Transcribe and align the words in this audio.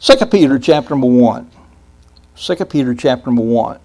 2 0.00 0.26
Peter 0.26 0.60
chapter 0.60 0.90
number 0.90 1.08
1. 1.08 1.50
2 2.36 2.64
Peter 2.66 2.94
chapter 2.94 3.30
number 3.30 3.42
1. 3.42 3.80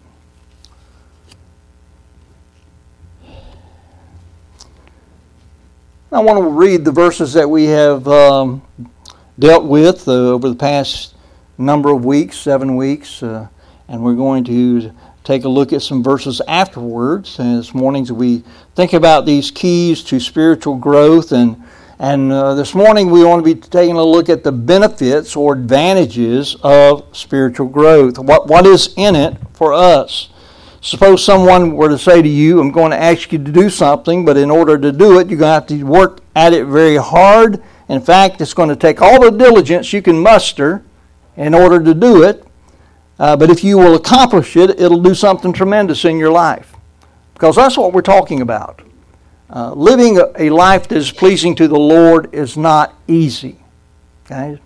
I 6.11 6.19
want 6.19 6.37
to 6.37 6.47
read 6.47 6.85
the 6.85 6.91
verses 6.91 7.33
that 7.33 7.49
we 7.49 7.65
have 7.65 8.07
um, 8.07 8.61
dealt 9.39 9.65
with 9.65 10.07
uh, 10.07 10.11
over 10.11 10.49
the 10.49 10.55
past 10.55 11.15
number 11.57 11.89
of 11.89 12.05
weeks, 12.05 12.37
seven 12.37 12.75
weeks, 12.75 13.23
uh, 13.23 13.47
and 13.87 14.03
we're 14.03 14.13
going 14.13 14.43
to 14.43 14.91
take 15.23 15.45
a 15.45 15.49
look 15.49 15.73
at 15.73 15.81
some 15.81 16.03
verses 16.03 16.39
afterwards. 16.47 17.39
And 17.39 17.57
this 17.57 17.73
morning, 17.73 18.05
we 18.15 18.43
think 18.75 18.93
about 18.93 19.25
these 19.25 19.49
keys 19.49 20.03
to 20.03 20.19
spiritual 20.19 20.75
growth, 20.75 21.31
and 21.31 21.63
and 21.99 22.31
uh, 22.31 22.55
this 22.55 22.73
morning 22.73 23.11
we 23.11 23.23
want 23.23 23.45
to 23.45 23.55
be 23.55 23.59
taking 23.59 23.95
a 23.95 24.03
look 24.03 24.29
at 24.29 24.43
the 24.43 24.51
benefits 24.51 25.35
or 25.35 25.53
advantages 25.53 26.55
of 26.63 27.05
spiritual 27.15 27.67
growth. 27.67 28.17
What 28.17 28.47
what 28.47 28.65
is 28.65 28.93
in 28.97 29.15
it 29.15 29.37
for 29.53 29.73
us? 29.73 30.29
Suppose 30.81 31.23
someone 31.23 31.75
were 31.75 31.87
to 31.87 31.97
say 31.97 32.21
to 32.21 32.27
you, 32.27 32.59
I'm 32.59 32.71
going 32.71 32.91
to 32.91 33.01
ask 33.01 33.31
you 33.31 33.37
to 33.37 33.51
do 33.51 33.69
something, 33.69 34.25
but 34.25 34.35
in 34.35 34.51
order 34.51 34.77
to 34.77 34.91
do 34.91 35.17
it, 35.19 35.29
you're 35.29 35.39
going 35.39 35.49
to 35.49 35.53
have 35.53 35.67
to 35.67 35.83
work 35.83 36.19
at 36.35 36.51
it 36.51 36.65
very 36.65 36.97
hard. 36.97 37.63
In 37.87 38.01
fact, 38.01 38.41
it's 38.41 38.53
going 38.53 38.67
to 38.67 38.75
take 38.75 39.01
all 39.01 39.21
the 39.21 39.31
diligence 39.31 39.93
you 39.93 40.01
can 40.01 40.21
muster 40.21 40.83
in 41.37 41.53
order 41.53 41.81
to 41.81 41.93
do 41.93 42.23
it. 42.23 42.45
Uh, 43.17 43.37
but 43.37 43.49
if 43.49 43.63
you 43.63 43.77
will 43.77 43.95
accomplish 43.95 44.57
it, 44.57 44.71
it'll 44.71 45.01
do 45.01 45.15
something 45.15 45.53
tremendous 45.53 46.03
in 46.03 46.17
your 46.17 46.31
life. 46.31 46.75
Because 47.33 47.55
that's 47.55 47.77
what 47.77 47.93
we're 47.93 48.01
talking 48.01 48.41
about. 48.41 48.81
Uh, 49.55 49.71
living 49.73 50.19
a, 50.39 50.49
life 50.49 50.87
that 50.87 50.97
is 50.97 51.11
pleasing 51.11 51.53
to 51.53 51.67
the 51.67 51.77
Lord 51.77 52.33
is 52.33 52.57
not 52.57 52.95
easy. 53.07 53.59
Okay? 54.25 54.59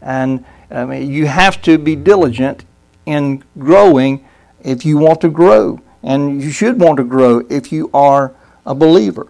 And 0.00 0.44
I 0.70 0.84
mean, 0.84 1.10
you 1.10 1.26
have 1.26 1.60
to 1.62 1.76
be 1.76 1.96
diligent 1.96 2.64
in 3.04 3.42
growing 3.58 4.24
if 4.62 4.84
you 4.84 4.96
want 4.96 5.20
to 5.22 5.28
grow. 5.28 5.80
And 6.04 6.40
you 6.40 6.52
should 6.52 6.80
want 6.80 6.98
to 6.98 7.04
grow 7.04 7.44
if 7.50 7.72
you 7.72 7.90
are 7.92 8.32
a 8.64 8.76
believer. 8.76 9.26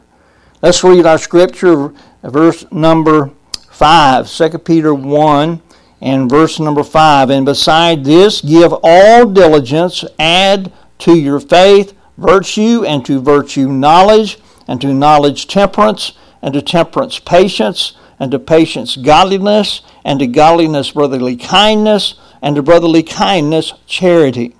Let's 0.60 0.84
read 0.84 1.06
our 1.06 1.16
scripture, 1.16 1.94
verse 2.22 2.70
number 2.70 3.30
5, 3.70 4.30
2 4.30 4.58
Peter 4.58 4.92
1 4.92 5.62
and 6.02 6.28
verse 6.28 6.60
number 6.60 6.84
5. 6.84 7.30
And 7.30 7.46
beside 7.46 8.04
this, 8.04 8.42
give 8.42 8.74
all 8.82 9.24
diligence, 9.24 10.04
add 10.18 10.70
to 10.98 11.16
your 11.16 11.40
faith 11.40 11.94
virtue, 12.18 12.84
and 12.84 13.06
to 13.06 13.20
virtue 13.20 13.68
knowledge, 13.68 14.38
and 14.68 14.80
to 14.82 14.94
knowledge 14.94 15.48
temperance, 15.48 16.12
and 16.40 16.54
to 16.54 16.62
temperance 16.62 17.18
patience, 17.18 17.96
and 18.20 18.30
to 18.30 18.38
patience 18.38 18.96
godliness, 18.96 19.80
and 20.04 20.20
to 20.20 20.26
godliness 20.26 20.92
brotherly 20.92 21.36
kindness, 21.36 22.14
and 22.40 22.54
to 22.54 22.62
brotherly 22.62 23.02
kindness 23.02 23.72
charity. 23.86 24.54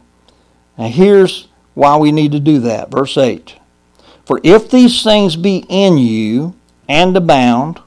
Now, 0.77 0.89
here's 0.89 1.49
why 1.75 1.97
we 1.97 2.11
need 2.11 2.33
to 2.33 2.41
do 2.41 2.59
that. 2.61 2.91
Verse 2.91 3.17
8 3.17 3.57
For 4.25 4.41
if 4.43 4.71
these 4.71 5.05
things 5.05 5.37
be 5.37 5.65
in 5.69 5.99
you 5.99 6.57
and 6.89 7.17
abound, 7.17 7.81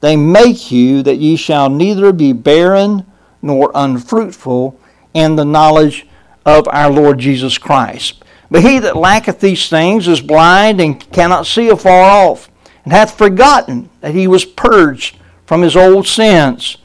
they 0.00 0.16
make 0.16 0.70
you 0.70 1.02
that 1.02 1.16
ye 1.16 1.36
shall 1.36 1.68
neither 1.68 2.12
be 2.12 2.32
barren 2.32 3.04
nor 3.42 3.70
unfruitful 3.74 4.78
in 5.14 5.36
the 5.36 5.44
knowledge 5.44 6.06
of 6.44 6.68
our 6.68 6.90
Lord 6.90 7.18
Jesus 7.18 7.58
Christ. 7.58 8.22
But 8.50 8.62
he 8.62 8.78
that 8.78 8.96
lacketh 8.96 9.40
these 9.40 9.68
things 9.68 10.06
is 10.06 10.20
blind 10.20 10.80
and 10.80 11.00
cannot 11.12 11.46
see 11.46 11.68
afar 11.68 12.02
off, 12.02 12.50
and 12.84 12.92
hath 12.92 13.18
forgotten 13.18 13.90
that 14.00 14.14
he 14.14 14.28
was 14.28 14.44
purged 14.44 15.18
from 15.44 15.62
his 15.62 15.76
old 15.76 16.06
sins. 16.06 16.78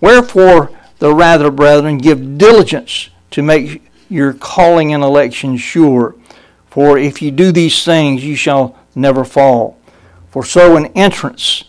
Wherefore, 0.00 0.70
the 0.98 1.14
rather, 1.14 1.50
brethren, 1.50 1.98
give 1.98 2.38
diligence 2.38 3.10
to 3.32 3.42
make 3.42 3.90
your 4.08 4.32
calling 4.32 4.92
and 4.92 5.02
election 5.02 5.56
sure. 5.56 6.14
For 6.70 6.98
if 6.98 7.20
you 7.22 7.30
do 7.30 7.52
these 7.52 7.84
things, 7.84 8.24
you 8.24 8.36
shall 8.36 8.76
never 8.94 9.24
fall. 9.24 9.78
For 10.30 10.44
so 10.44 10.76
an 10.76 10.86
entrance 10.94 11.64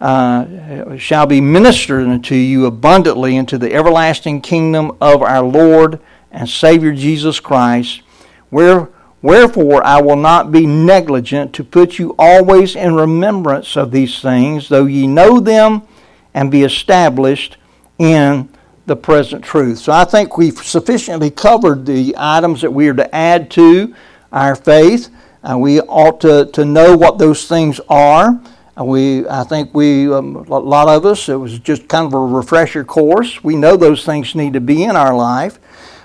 uh, 0.00 0.96
shall 0.96 1.26
be 1.26 1.40
ministered 1.40 2.06
unto 2.06 2.34
you 2.34 2.66
abundantly 2.66 3.36
into 3.36 3.58
the 3.58 3.72
everlasting 3.72 4.40
kingdom 4.40 4.96
of 5.00 5.22
our 5.22 5.42
Lord 5.42 6.00
and 6.30 6.48
Savior 6.48 6.92
Jesus 6.92 7.40
Christ. 7.40 8.02
Where, 8.50 8.88
wherefore 9.24 9.82
I 9.86 10.02
will 10.02 10.16
not 10.16 10.52
be 10.52 10.66
negligent 10.66 11.54
to 11.54 11.64
put 11.64 11.98
you 11.98 12.14
always 12.18 12.76
in 12.76 12.94
remembrance 12.94 13.74
of 13.74 13.90
these 13.90 14.20
things, 14.20 14.68
though 14.68 14.84
ye 14.84 15.06
know 15.06 15.40
them 15.40 15.80
and 16.34 16.50
be 16.50 16.62
established 16.62 17.56
in 17.98 18.50
the 18.84 18.94
present 18.94 19.42
truth. 19.42 19.78
So 19.78 19.92
I 19.92 20.04
think 20.04 20.36
we've 20.36 20.58
sufficiently 20.58 21.30
covered 21.30 21.86
the 21.86 22.14
items 22.18 22.60
that 22.60 22.70
we 22.70 22.86
are 22.88 22.94
to 22.94 23.14
add 23.14 23.50
to 23.52 23.94
our 24.30 24.54
faith. 24.54 25.08
Uh, 25.42 25.56
we 25.56 25.80
ought 25.80 26.20
to, 26.20 26.44
to 26.52 26.66
know 26.66 26.94
what 26.94 27.16
those 27.16 27.48
things 27.48 27.80
are. 27.88 28.38
Uh, 28.78 28.84
we, 28.84 29.26
I 29.26 29.44
think 29.44 29.72
we, 29.72 30.12
um, 30.12 30.36
a 30.36 30.58
lot 30.58 30.88
of 30.88 31.06
us, 31.06 31.30
it 31.30 31.36
was 31.36 31.58
just 31.60 31.88
kind 31.88 32.06
of 32.06 32.12
a 32.12 32.20
refresher 32.20 32.84
course. 32.84 33.42
We 33.42 33.56
know 33.56 33.78
those 33.78 34.04
things 34.04 34.34
need 34.34 34.52
to 34.52 34.60
be 34.60 34.84
in 34.84 34.96
our 34.96 35.16
life. 35.16 35.58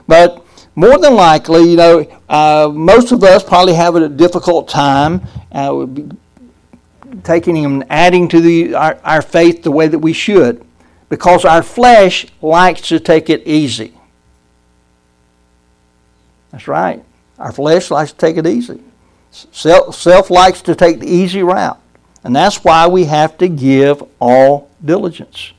But 0.07 0.45
more 0.79 0.97
than 0.97 1.13
likely, 1.13 1.71
you 1.71 1.75
know, 1.75 2.07
uh, 2.29 2.71
most 2.73 3.11
of 3.11 3.21
us 3.21 3.43
probably 3.43 3.73
have 3.73 3.95
a 3.95 4.07
difficult 4.07 4.69
time 4.69 5.21
uh, 5.51 5.85
taking 7.21 7.65
and 7.65 7.83
adding 7.89 8.29
to 8.29 8.39
the, 8.39 8.73
our, 8.75 8.97
our 9.03 9.21
faith 9.21 9.61
the 9.63 9.71
way 9.71 9.89
that 9.89 9.99
we 9.99 10.13
should 10.13 10.65
because 11.09 11.43
our 11.43 11.61
flesh 11.61 12.27
likes 12.41 12.79
to 12.87 12.97
take 12.97 13.29
it 13.29 13.45
easy. 13.45 13.93
That's 16.51 16.69
right. 16.69 17.03
Our 17.37 17.51
flesh 17.51 17.91
likes 17.91 18.13
to 18.13 18.17
take 18.17 18.37
it 18.37 18.47
easy. 18.47 18.81
Self, 19.31 19.95
self 19.95 20.29
likes 20.29 20.61
to 20.61 20.75
take 20.75 21.01
the 21.01 21.09
easy 21.09 21.43
route. 21.43 21.77
And 22.23 22.33
that's 22.33 22.63
why 22.63 22.87
we 22.87 23.03
have 23.03 23.37
to 23.39 23.49
give 23.49 24.01
all 24.21 24.69
diligence. 24.83 25.51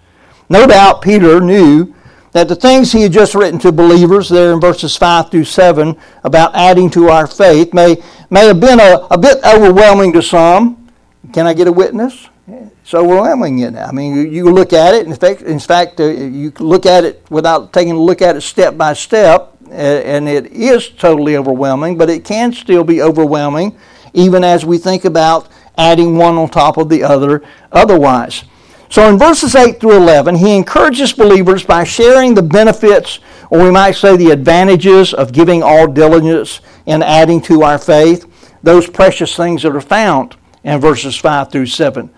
No 0.49 0.67
doubt 0.67 1.03
Peter 1.03 1.43
knew 1.43 1.95
that 2.33 2.49
the 2.49 2.55
things 2.55 2.93
he 2.93 3.03
had 3.03 3.13
just 3.13 3.35
written 3.35 3.59
to 3.61 3.73
believers 3.73 4.29
there 4.29 4.53
in 4.53 4.61
verses 4.61 4.97
5 4.97 5.31
through 5.31 5.45
7 5.45 5.97
about 6.25 6.55
adding 6.55 6.91
to 6.91 7.09
our 7.09 7.27
faith 7.27 7.75
may, 7.75 8.03
may 8.31 8.47
have 8.47 8.61
been 8.61 8.81
a, 8.81 9.07
a 9.11 9.19
bit 9.19 9.39
overwhelming 9.45 10.13
to 10.13 10.23
some. 10.23 10.89
Can 11.33 11.47
I 11.47 11.55
get 11.55 11.67
a 11.67 11.73
witness? 11.73 12.29
It's 12.47 12.95
overwhelming. 12.95 13.61
It. 13.61 13.77
I 13.77 13.93
mean, 13.93 14.33
you, 14.33 14.51
look 14.51 14.73
at 14.73 14.95
it, 14.95 15.07
in 15.07 15.15
fact, 15.15 15.43
in 15.43 15.61
fact 15.61 16.01
uh, 16.01 16.07
you 16.07 16.53
look 16.59 16.87
at 16.87 17.05
it 17.05 17.25
without 17.31 17.73
taking 17.73 17.93
a 17.93 18.01
look 18.01 18.23
at 18.23 18.37
it 18.37 18.41
step 18.41 18.77
by 18.77 18.95
step, 18.95 19.57
and 19.71 20.29
it 20.29 20.47
is 20.47 20.89
totally 20.89 21.37
overwhelming, 21.37 21.97
but 21.97 22.11
it 22.11 22.25
can 22.25 22.53
still 22.53 22.83
be 22.83 23.03
overwhelming 23.03 23.77
even 24.13 24.43
as 24.43 24.65
we 24.65 24.79
think 24.79 25.05
about 25.05 25.49
adding 25.79 26.17
one 26.17 26.37
on 26.37 26.49
top 26.49 26.77
of 26.77 26.89
the 26.89 27.03
other 27.03 27.43
otherwise. 27.73 28.45
So 28.91 29.09
in 29.09 29.19
verses 29.19 29.55
8 29.55 29.81
through 29.81 29.97
11, 29.97 30.34
he 30.34 30.55
encourages 30.55 31.12
believers 31.12 31.65
by 31.65 31.84
sharing 31.84 32.34
the 32.34 32.43
benefits, 32.43 33.21
or 33.49 33.62
we 33.62 33.71
might 33.71 33.93
say 33.93 34.17
the 34.17 34.31
advantages, 34.31 35.15
of 35.15 35.33
giving 35.33 35.62
all 35.62 35.87
diligence 35.87 36.61
and 36.87 37.03
adding 37.03 37.41
to 37.43 37.62
our 37.62 37.78
faith, 37.78 38.27
those 38.62 38.91
precious 38.91 39.34
things 39.37 39.62
that 39.62 39.75
are 39.75 39.81
found 39.81 40.37
in 40.65 40.81
verses 40.81 41.17
5 41.17 41.51
through 41.51 41.67
7 41.67 42.11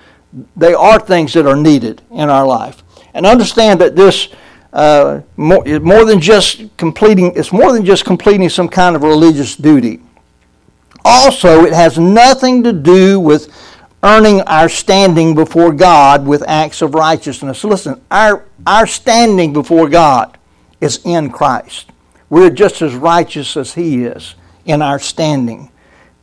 they 0.56 0.74
are 0.74 0.98
things 0.98 1.32
that 1.34 1.46
are 1.46 1.56
needed 1.56 2.02
in 2.10 2.30
our 2.30 2.46
life. 2.46 2.82
And 3.14 3.26
understand 3.26 3.80
that 3.80 3.96
this 3.96 4.28
uh, 4.72 5.20
more, 5.36 5.62
more 5.80 6.04
than 6.06 6.18
just 6.18 6.74
completing 6.78 7.32
it's 7.36 7.52
more 7.52 7.72
than 7.72 7.84
just 7.84 8.06
completing 8.06 8.48
some 8.48 8.68
kind 8.68 8.96
of 8.96 9.02
religious 9.02 9.54
duty. 9.54 10.00
Also, 11.04 11.64
it 11.64 11.74
has 11.74 11.98
nothing 11.98 12.62
to 12.62 12.72
do 12.72 13.20
with 13.20 13.52
earning 14.02 14.40
our 14.42 14.68
standing 14.68 15.34
before 15.34 15.72
God 15.72 16.26
with 16.26 16.42
acts 16.48 16.82
of 16.82 16.94
righteousness. 16.94 17.62
Listen, 17.62 18.00
our, 18.10 18.44
our 18.66 18.86
standing 18.86 19.52
before 19.52 19.88
God 19.88 20.38
is 20.80 21.00
in 21.04 21.30
Christ. 21.30 21.90
We're 22.28 22.50
just 22.50 22.82
as 22.82 22.94
righteous 22.94 23.56
as 23.56 23.74
He 23.74 24.04
is 24.04 24.34
in 24.64 24.82
our 24.82 24.98
standing. 24.98 25.70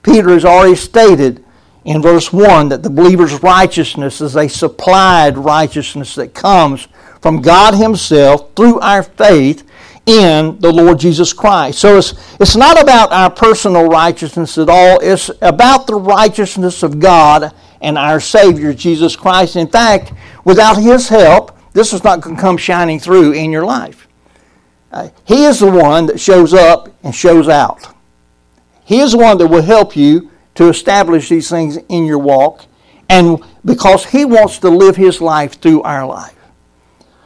Peter 0.03 0.29
has 0.29 0.43
already 0.43 0.75
stated 0.75 1.43
in 1.85 2.01
verse 2.01 2.33
1 2.33 2.69
that 2.69 2.83
the 2.83 2.89
believer's 2.89 3.41
righteousness 3.41 4.19
is 4.19 4.35
a 4.35 4.49
supplied 4.49 5.37
righteousness 5.37 6.15
that 6.15 6.33
comes 6.33 6.87
from 7.21 7.41
God 7.41 7.75
Himself 7.75 8.53
through 8.55 8.79
our 8.79 9.03
faith 9.03 9.63
in 10.05 10.59
the 10.59 10.71
Lord 10.71 10.99
Jesus 10.99 11.31
Christ. 11.31 11.79
So 11.79 11.97
it's, 11.97 12.13
it's 12.39 12.55
not 12.55 12.81
about 12.81 13.11
our 13.11 13.29
personal 13.29 13.87
righteousness 13.87 14.57
at 14.57 14.67
all, 14.67 14.99
it's 15.01 15.29
about 15.41 15.87
the 15.87 15.95
righteousness 15.95 16.83
of 16.83 16.99
God 16.99 17.53
and 17.81 17.97
our 17.97 18.19
Savior, 18.19 18.73
Jesus 18.73 19.15
Christ. 19.15 19.55
In 19.55 19.67
fact, 19.67 20.13
without 20.43 20.77
His 20.77 21.09
help, 21.09 21.57
this 21.73 21.93
is 21.93 22.03
not 22.03 22.21
going 22.21 22.35
to 22.35 22.41
come 22.41 22.57
shining 22.57 22.99
through 22.99 23.33
in 23.33 23.51
your 23.51 23.65
life. 23.65 24.07
Uh, 24.91 25.09
he 25.25 25.45
is 25.45 25.59
the 25.59 25.69
one 25.69 26.07
that 26.07 26.19
shows 26.19 26.53
up 26.53 26.89
and 27.03 27.13
shows 27.13 27.47
out. 27.47 27.95
He 28.83 28.99
is 28.99 29.11
the 29.11 29.19
one 29.19 29.37
that 29.37 29.47
will 29.47 29.61
help 29.61 29.95
you 29.95 30.31
to 30.55 30.67
establish 30.67 31.29
these 31.29 31.49
things 31.49 31.77
in 31.89 32.05
your 32.05 32.17
walk, 32.17 32.65
and 33.07 33.39
because 33.63 34.05
He 34.05 34.25
wants 34.25 34.57
to 34.59 34.69
live 34.69 34.95
His 34.95 35.21
life 35.21 35.61
through 35.61 35.83
our 35.83 36.05
life. 36.05 36.35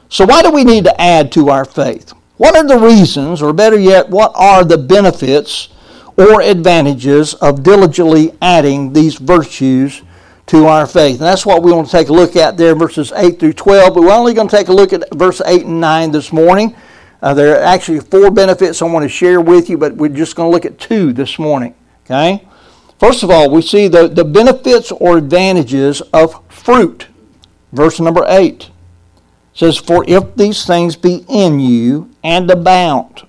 So, 0.10 0.26
why 0.26 0.42
do 0.42 0.52
we 0.52 0.64
need 0.64 0.84
to 0.84 1.02
add 1.02 1.32
to 1.32 1.50
our 1.50 1.66
faith? 1.66 2.12
What 2.38 2.56
are 2.56 2.68
the 2.68 2.78
reasons, 2.78 3.42
or 3.42 3.54
better 3.54 3.80
yet, 3.80 4.10
what 4.10 4.34
are 4.36 4.64
the 4.66 4.78
benefits 4.78 5.70
or 6.18 6.42
advantages 6.42 7.34
of 7.36 7.64
diligently 7.64 8.34
adding 8.42 8.94
these 8.94 9.16
virtues 9.16 10.02
to 10.48 10.66
our 10.66 10.88
faith? 10.88 11.18
And 11.18 11.28
that's 11.28 11.46
what 11.46 11.64
we 11.64 11.72
want 11.72 11.88
to 11.88 11.92
take 11.92 12.10
a 12.10 12.14
look 12.14 12.36
at 12.36 12.58
there, 12.58 12.76
verses 12.76 13.12
8 13.16 13.40
through 13.40 13.54
12. 13.54 13.94
But 13.94 14.02
we're 14.04 14.14
only 14.14 14.34
going 14.34 14.48
to 14.48 14.56
take 14.56 14.68
a 14.68 14.74
look 14.74 14.94
at 14.94 15.14
verse 15.14 15.42
8 15.46 15.66
and 15.66 15.82
9 15.82 16.12
this 16.12 16.32
morning. 16.34 16.76
Uh, 17.22 17.34
there 17.34 17.56
are 17.56 17.64
actually 17.64 18.02
four 18.02 18.30
benefits 18.32 18.82
I 18.82 18.86
want 18.86 19.04
to 19.04 19.10
share 19.10 19.40
with 19.40 19.70
you, 19.70 19.78
but 19.78 19.96
we're 19.96 20.10
just 20.10 20.36
going 20.36 20.50
to 20.50 20.54
look 20.54 20.66
at 20.66 20.78
two 20.78 21.14
this 21.14 21.40
morning. 21.40 21.74
Okay? 22.06 22.46
First 23.00 23.24
of 23.24 23.32
all, 23.32 23.50
we 23.50 23.62
see 23.62 23.88
the, 23.88 24.08
the 24.08 24.26
benefits 24.26 24.92
or 24.92 25.18
advantages 25.18 26.02
of 26.14 26.42
fruit. 26.50 27.08
Verse 27.72 28.00
number 28.00 28.26
8 28.28 28.70
says, 29.54 29.78
For 29.78 30.04
if 30.08 30.36
these 30.36 30.66
things 30.66 30.96
be 30.96 31.26
in 31.30 31.60
you 31.60 32.12
and 32.24 32.50
abound, 32.50 33.28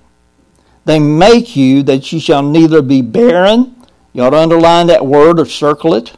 they 0.85 0.99
make 0.99 1.57
you 1.57 1.83
that 1.85 2.13
ye 2.13 2.19
shall 2.19 2.43
neither 2.43 2.83
be 2.83 3.01
barren, 3.01 3.75
you 4.13 4.23
ought 4.23 4.31
to 4.31 4.39
underline 4.39 4.87
that 4.89 5.07
word 5.07 5.41
or 5.41 5.47
circle 5.47 5.95
it, 5.95 6.13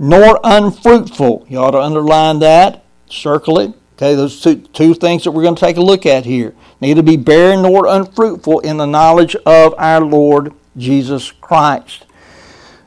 nor 0.00 0.40
unfruitful. 0.42 1.44
You 1.46 1.58
ought 1.58 1.72
to 1.72 1.78
underline 1.78 2.38
that, 2.38 2.84
circle 3.10 3.58
it. 3.58 3.74
Okay, 3.96 4.14
those 4.14 4.40
two, 4.40 4.56
two 4.56 4.94
things 4.94 5.24
that 5.24 5.32
we're 5.32 5.42
going 5.42 5.54
to 5.54 5.60
take 5.60 5.76
a 5.76 5.82
look 5.82 6.06
at 6.06 6.24
here. 6.24 6.54
Neither 6.80 7.02
be 7.02 7.18
barren 7.18 7.60
nor 7.60 7.86
unfruitful 7.86 8.60
in 8.60 8.78
the 8.78 8.86
knowledge 8.86 9.36
of 9.44 9.74
our 9.76 10.00
Lord 10.00 10.54
Jesus 10.78 11.30
Christ. 11.30 12.06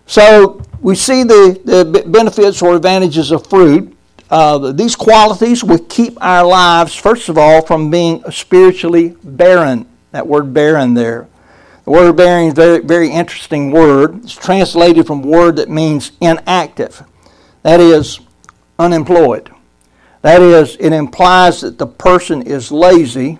So 0.07 0.63
we 0.81 0.95
see 0.95 1.21
the, 1.21 1.61
the 1.63 2.03
benefits 2.07 2.63
or 2.63 2.75
advantages 2.75 3.29
of 3.29 3.45
fruit. 3.45 3.95
Uh, 4.31 4.71
these 4.71 4.95
qualities 4.95 5.63
will 5.63 5.85
keep 5.85 6.17
our 6.19 6.43
lives, 6.43 6.95
first 6.95 7.29
of 7.29 7.37
all, 7.37 7.61
from 7.63 7.91
being 7.91 8.23
spiritually 8.31 9.15
barren. 9.23 9.87
That 10.13 10.25
word 10.25 10.51
barren 10.51 10.95
there. 10.95 11.27
The 11.85 11.91
word 11.91 12.15
bearing 12.15 12.47
is 12.47 12.53
a 12.53 12.55
very, 12.55 12.79
very 12.79 13.09
interesting 13.09 13.71
word. 13.71 14.23
It's 14.23 14.33
translated 14.33 15.05
from 15.05 15.23
a 15.23 15.27
word 15.27 15.57
that 15.57 15.69
means 15.69 16.13
inactive. 16.21 17.03
That 17.63 17.81
is, 17.81 18.21
unemployed. 18.79 19.49
That 20.21 20.41
is, 20.41 20.77
it 20.79 20.93
implies 20.93 21.59
that 21.61 21.77
the 21.77 21.87
person 21.87 22.41
is 22.43 22.71
lazy, 22.71 23.39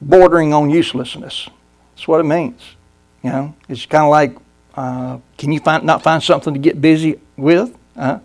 bordering 0.00 0.54
on 0.54 0.70
uselessness. 0.70 1.50
That's 1.94 2.08
what 2.08 2.20
it 2.20 2.24
means. 2.24 2.62
You 3.22 3.30
know, 3.30 3.54
it's 3.68 3.84
kind 3.84 4.04
of 4.04 4.10
like, 4.10 4.36
uh, 4.74 5.18
can 5.36 5.52
you 5.52 5.60
find 5.60 5.84
not 5.84 6.02
find 6.02 6.22
something 6.22 6.54
to 6.54 6.60
get 6.60 6.80
busy 6.80 7.20
with? 7.36 7.76
Uh, 7.94 8.20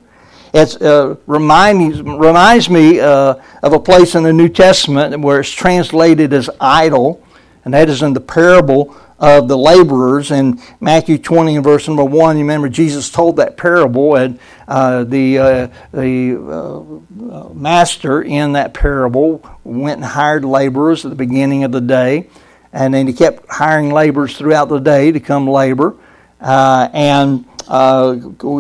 it 0.54 0.82
uh, 0.82 1.18
reminds, 1.28 2.02
reminds 2.02 2.70
me 2.70 3.02
uh, 3.02 3.36
of 3.62 3.74
a 3.74 3.80
place 3.80 4.16
in 4.16 4.24
the 4.24 4.32
New 4.32 4.48
Testament 4.48 5.20
where 5.20 5.42
it's 5.42 5.52
translated 5.52 6.32
as 6.32 6.50
idle, 6.62 7.22
and 7.66 7.74
that 7.74 7.90
is 7.90 8.02
in 8.02 8.14
the 8.14 8.22
parable 8.22 8.96
of 9.18 9.48
the 9.48 9.58
laborers 9.58 10.32
in 10.32 10.62
Matthew 10.80 11.18
20 11.18 11.56
and 11.56 11.64
verse 11.64 11.88
number 11.88 12.04
1. 12.04 12.38
You 12.38 12.44
remember 12.44 12.68
Jesus 12.68 13.10
told 13.10 13.38
that 13.38 13.56
parable, 13.56 14.16
and 14.16 14.40
uh, 14.68 15.04
the, 15.06 15.38
uh, 15.38 15.68
the 15.94 17.00
uh, 17.32 17.50
master 17.54 18.22
in 18.22 18.54
that 18.54 18.74
parable 18.74 19.44
went 19.64 19.98
and 19.98 20.06
hired 20.06 20.44
laborers 20.44 21.06
at 21.06 21.10
the 21.10 21.16
beginning 21.16 21.64
of 21.64 21.72
the 21.72 21.82
day, 21.82 22.30
and 22.74 22.94
then 22.94 23.08
he 23.08 23.14
kept 23.14 23.46
hiring 23.50 23.90
laborers 23.92 24.38
throughout 24.38 24.68
the 24.68 24.80
day 24.80 25.12
to 25.12 25.20
come 25.20 25.48
labor. 25.48 25.96
Uh, 26.42 26.90
and 26.94 27.46
uh, 27.68 28.18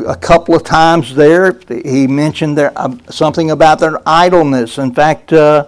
a 0.08 0.16
couple 0.16 0.56
of 0.56 0.64
times 0.64 1.14
there, 1.14 1.60
he 1.68 2.08
mentioned 2.08 2.58
there, 2.58 2.72
uh, 2.76 2.96
something 3.10 3.52
about 3.52 3.80
their 3.80 4.00
idleness. 4.08 4.78
In 4.78 4.94
fact, 4.94 5.34
uh, 5.34 5.68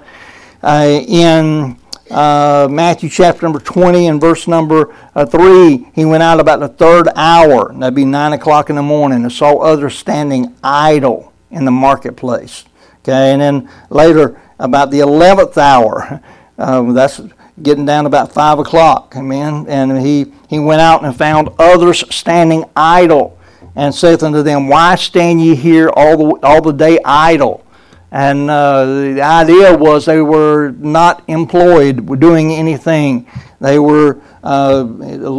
uh 0.63 1.04
in 1.07 1.78
uh, 2.09 2.68
Matthew 2.69 3.09
chapter 3.09 3.44
number 3.44 3.59
20 3.59 4.07
and 4.07 4.21
verse 4.21 4.48
number 4.48 4.95
uh, 5.15 5.25
3, 5.25 5.88
he 5.94 6.06
went 6.06 6.24
out 6.24 6.39
about 6.39 6.59
the 6.59 6.68
third 6.68 7.07
hour, 7.15 7.74
that'd 7.74 7.95
be 7.95 8.06
9 8.06 8.33
o'clock 8.33 8.69
in 8.69 8.75
the 8.75 8.81
morning, 8.81 9.24
and 9.24 9.31
saw 9.31 9.59
others 9.59 9.98
standing 9.98 10.56
idle 10.63 11.33
in 11.51 11.65
the 11.65 11.71
marketplace. 11.71 12.65
Okay, 13.00 13.31
and 13.31 13.42
then 13.42 13.69
later, 13.89 14.39
about 14.59 14.92
the 14.92 15.00
11th 15.00 15.57
hour, 15.57 16.21
that's 16.94 17.21
getting 17.62 17.86
down 17.86 18.06
about 18.06 18.31
five 18.31 18.59
o'clock. 18.59 19.13
Amen. 19.15 19.65
And 19.68 20.00
he, 20.06 20.31
he 20.50 20.59
went 20.59 20.81
out 20.81 21.04
and 21.04 21.15
found 21.15 21.50
others 21.59 22.04
standing 22.13 22.65
idle, 22.75 23.38
and 23.75 23.94
saith 23.94 24.24
unto 24.24 24.42
them, 24.42 24.68
Why 24.68 24.95
stand 24.95 25.42
ye 25.42 25.56
here 25.56 25.89
all 25.95 26.18
the 26.18 26.48
all 26.48 26.62
the 26.62 26.71
day 26.71 27.00
idle? 27.06 27.63
And 28.12 28.50
uh, 28.50 28.86
the 28.86 29.21
idea 29.21 29.75
was 29.75 30.06
they 30.06 30.21
were 30.21 30.71
not 30.71 31.24
employed, 31.27 32.19
doing 32.19 32.54
anything. 32.54 33.27
They 33.59 33.80
were 33.80 34.21
uh, 34.44 34.88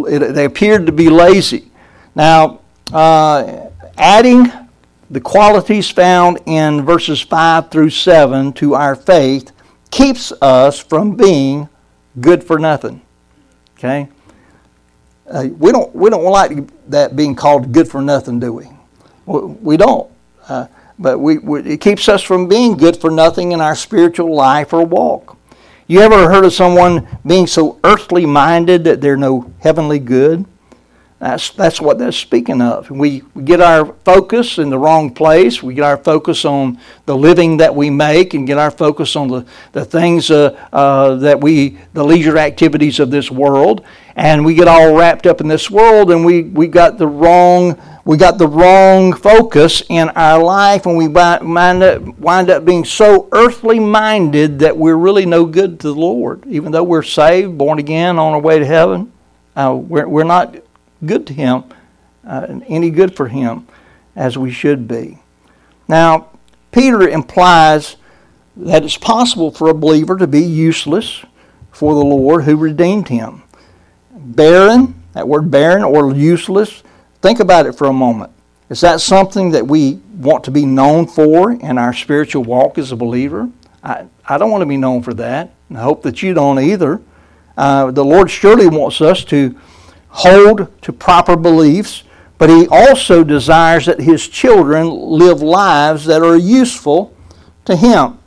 it, 0.07 0.35
they 0.35 0.45
appeared 0.45 0.87
to 0.87 0.93
be 0.93 1.09
lazy. 1.09 1.71
Now, 2.15 2.61
uh, 2.93 3.71
adding 3.97 4.53
the 5.11 5.21
qualities 5.21 5.91
found 5.91 6.41
in 6.45 6.85
verses 6.85 7.23
five 7.23 7.71
through 7.71 7.91
seven 7.91 8.53
to 8.55 8.75
our 8.75 8.95
faith 8.95 9.53
keeps 9.91 10.33
us 10.43 10.79
from 10.79 11.17
being 11.17 11.69
good 12.21 12.45
for 12.45 12.59
nothing. 12.59 13.01
Okay? 13.79 14.09
Uh, 15.31 15.49
we 15.59 15.73
don't 15.73 15.95
we 15.95 16.11
don't 16.11 16.25
like 16.25 16.59
that 16.91 17.17
being 17.17 17.35
called 17.35 17.73
good 17.73 17.89
for 17.89 18.03
nothing, 18.03 18.41
do 18.41 18.53
we? 18.53 18.67
We 19.27 19.77
don't. 19.77 20.11
Uh, 20.49 20.67
but 20.99 21.19
we, 21.19 21.39
we, 21.39 21.61
it 21.61 21.81
keeps 21.81 22.09
us 22.09 22.23
from 22.23 22.49
being 22.49 22.77
good 22.77 22.97
for 22.97 23.11
nothing 23.11 23.53
in 23.53 23.61
our 23.61 23.75
spiritual 23.75 24.35
life 24.35 24.73
or 24.73 24.85
walk. 24.85 25.37
You 25.87 26.01
ever 26.01 26.29
heard 26.29 26.45
of 26.45 26.53
someone 26.53 27.09
being 27.25 27.47
so 27.47 27.81
earthly 27.83 28.27
minded 28.27 28.85
that 28.85 29.01
they're 29.01 29.17
no 29.17 29.53
heavenly 29.61 29.99
good? 29.99 30.45
That's, 31.19 31.51
that's 31.51 31.81
what 31.81 31.99
that's 31.99 32.17
speaking 32.17 32.63
of. 32.63 32.91
We, 32.91 33.23
we 33.35 33.43
get 33.43 33.61
our 33.61 33.87
focus 34.05 34.59
in 34.59 34.71
the 34.71 34.79
wrong 34.79 35.13
place. 35.13 35.63
We 35.63 35.75
get 35.75 35.83
our 35.83 35.97
focus 35.97 36.45
on 36.45 36.79
the 37.07 37.17
living 37.17 37.57
that 37.57 37.75
we 37.75 37.91
make 37.91 38.35
and 38.35 38.47
get 38.47 38.57
our 38.57 38.71
focus 38.71 39.17
on 39.17 39.27
the, 39.27 39.47
the 39.73 39.85
things 39.85 40.31
uh, 40.31 40.57
uh, 40.73 41.17
that 41.17 41.41
we, 41.41 41.79
the 41.93 42.05
leisure 42.05 42.39
activities 42.39 43.01
of 43.01 43.11
this 43.11 43.33
world. 43.33 43.85
And 44.15 44.45
we 44.45 44.55
get 44.55 44.69
all 44.69 44.95
wrapped 44.95 45.27
up 45.27 45.41
in 45.41 45.49
this 45.49 45.69
world 45.69 46.13
and 46.13 46.25
we, 46.25 46.43
we 46.43 46.69
got 46.69 46.99
the 46.99 47.09
wrong 47.09 47.81
we 48.09 48.17
got 48.17 48.39
the 48.39 48.49
wrong 48.49 49.13
focus 49.13 49.83
in 49.91 50.09
our 50.09 50.43
life 50.43 50.87
and 50.87 50.97
we 50.97 51.09
wind 51.09 51.83
up, 51.83 52.01
wind 52.19 52.49
up 52.49 52.65
being 52.65 52.83
so 52.83 53.29
earthly 53.33 53.79
minded 53.79 54.61
that 54.61 54.75
we're 54.75 54.97
really 54.97 55.27
no 55.27 55.45
good 55.45 55.79
to 55.81 55.89
the 55.89 55.95
Lord. 55.95 56.43
Even 56.47 56.73
though 56.73 56.85
we're 56.85 57.03
saved, 57.03 57.59
born 57.59 57.79
again, 57.79 58.19
on 58.19 58.33
our 58.33 58.41
way 58.41 58.61
to 58.61 58.65
heaven, 58.65 59.13
uh, 59.57 59.79
we're, 59.79 60.09
we're 60.09 60.25
not 60.25 60.57
good 61.05 61.27
to 61.27 61.35
him, 61.35 61.65
uh, 62.27 62.61
any 62.67 62.89
good 62.89 63.15
for 63.15 63.29
him 63.29 63.69
as 64.17 64.39
we 64.39 64.51
should 64.51 64.89
be. 64.89 65.19
Now, 65.87 66.31
Peter 66.73 67.07
implies 67.07 67.97
that 68.57 68.85
it's 68.85 68.97
possible 68.97 69.51
for 69.51 69.69
a 69.69 69.75
believer 69.75 70.17
to 70.17 70.27
be 70.27 70.41
useless 70.41 71.27
for 71.73 71.93
the 71.93 72.01
Lord 72.01 72.45
who 72.45 72.57
redeemed 72.57 73.09
him. 73.09 73.43
Barren, 74.11 74.95
that 75.13 75.29
word 75.29 75.51
barren 75.51 75.85
or 75.85 76.15
useless, 76.15 76.83
think 77.21 77.41
about 77.41 77.67
it 77.67 77.73
for 77.73 77.87
a 77.87 77.93
moment. 77.93 78.33
Is 78.71 78.81
that 78.83 79.01
something 79.01 79.51
that 79.53 79.67
we 79.67 79.95
want 80.19 80.45
to 80.45 80.51
be 80.51 80.67
known 80.67 81.07
for 81.07 81.53
in 81.53 81.79
our 81.79 81.93
spiritual 81.93 82.45
walk 82.45 82.77
as 82.77 82.93
a 82.93 82.97
believer? 82.97 83.49
I, 83.83 84.07
I 84.29 84.37
don't 84.37 84.51
want 84.51 84.63
to 84.63 84.67
be 84.67 84.77
known 84.77 85.03
for 85.03 85.15
that. 85.15 85.55
I 85.75 85.81
hope 85.81 86.03
that 86.03 86.23
you 86.23 86.35
don't 86.35 86.59
either. 86.59 87.01
Uh, 87.57 87.91
the 87.91 88.05
Lord 88.05 88.31
surely 88.31 88.69
wants 88.69 89.01
us 89.01 89.25
to 89.25 89.59
hold 90.11 90.69
to 90.83 90.93
proper 90.93 91.37
beliefs, 91.37 92.05
but 92.37 92.51
he 92.51 92.69
also 92.69 93.25
desires 93.25 93.87
that 93.87 94.01
his 94.01 94.29
children 94.29 94.89
live 94.89 95.43
lives 95.43 96.05
that 96.05 96.23
are 96.23 96.37
useful 96.37 97.15
to 97.65 97.75
him. 97.75 98.19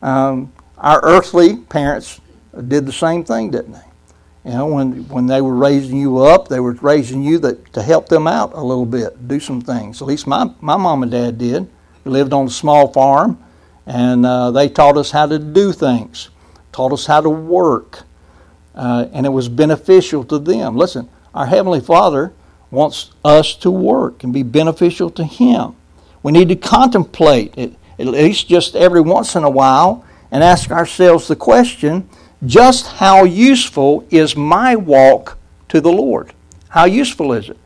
Um, 0.00 0.52
our 0.78 1.00
earthly 1.04 1.56
parents 1.56 2.20
did 2.68 2.86
the 2.86 2.92
same 2.92 3.24
thing, 3.24 3.50
didn't 3.50 3.72
they? 3.72 3.91
You 4.44 4.50
know, 4.50 4.66
when 4.66 5.08
when 5.08 5.26
they 5.26 5.40
were 5.40 5.54
raising 5.54 5.98
you 5.98 6.18
up, 6.18 6.48
they 6.48 6.58
were 6.58 6.72
raising 6.72 7.22
you 7.22 7.38
that, 7.38 7.72
to 7.74 7.82
help 7.82 8.08
them 8.08 8.26
out 8.26 8.52
a 8.54 8.60
little 8.60 8.86
bit, 8.86 9.28
do 9.28 9.38
some 9.38 9.60
things. 9.60 10.02
At 10.02 10.08
least 10.08 10.26
my, 10.26 10.50
my 10.60 10.76
mom 10.76 11.04
and 11.04 11.12
dad 11.12 11.38
did. 11.38 11.68
We 12.04 12.10
lived 12.10 12.32
on 12.32 12.46
a 12.46 12.50
small 12.50 12.92
farm, 12.92 13.38
and 13.86 14.26
uh, 14.26 14.50
they 14.50 14.68
taught 14.68 14.96
us 14.96 15.12
how 15.12 15.26
to 15.26 15.38
do 15.38 15.72
things, 15.72 16.30
taught 16.72 16.92
us 16.92 17.06
how 17.06 17.20
to 17.20 17.30
work, 17.30 18.02
uh, 18.74 19.06
and 19.12 19.24
it 19.26 19.28
was 19.28 19.48
beneficial 19.48 20.24
to 20.24 20.40
them. 20.40 20.76
Listen, 20.76 21.08
our 21.32 21.46
Heavenly 21.46 21.80
Father 21.80 22.32
wants 22.72 23.12
us 23.24 23.54
to 23.56 23.70
work 23.70 24.24
and 24.24 24.32
be 24.32 24.42
beneficial 24.42 25.08
to 25.10 25.22
Him. 25.22 25.76
We 26.24 26.32
need 26.32 26.48
to 26.48 26.56
contemplate 26.56 27.54
it, 27.56 27.74
at 27.96 28.06
least 28.06 28.48
just 28.48 28.74
every 28.74 29.00
once 29.00 29.36
in 29.36 29.44
a 29.44 29.50
while, 29.50 30.04
and 30.32 30.42
ask 30.42 30.72
ourselves 30.72 31.28
the 31.28 31.36
question 31.36 32.08
just 32.44 32.86
how 32.86 33.24
useful 33.24 34.06
is 34.10 34.36
my 34.36 34.76
walk 34.76 35.38
to 35.68 35.80
the 35.80 35.92
Lord? 35.92 36.32
How 36.68 36.84
useful 36.84 37.32
is 37.32 37.48
it? 37.48 37.58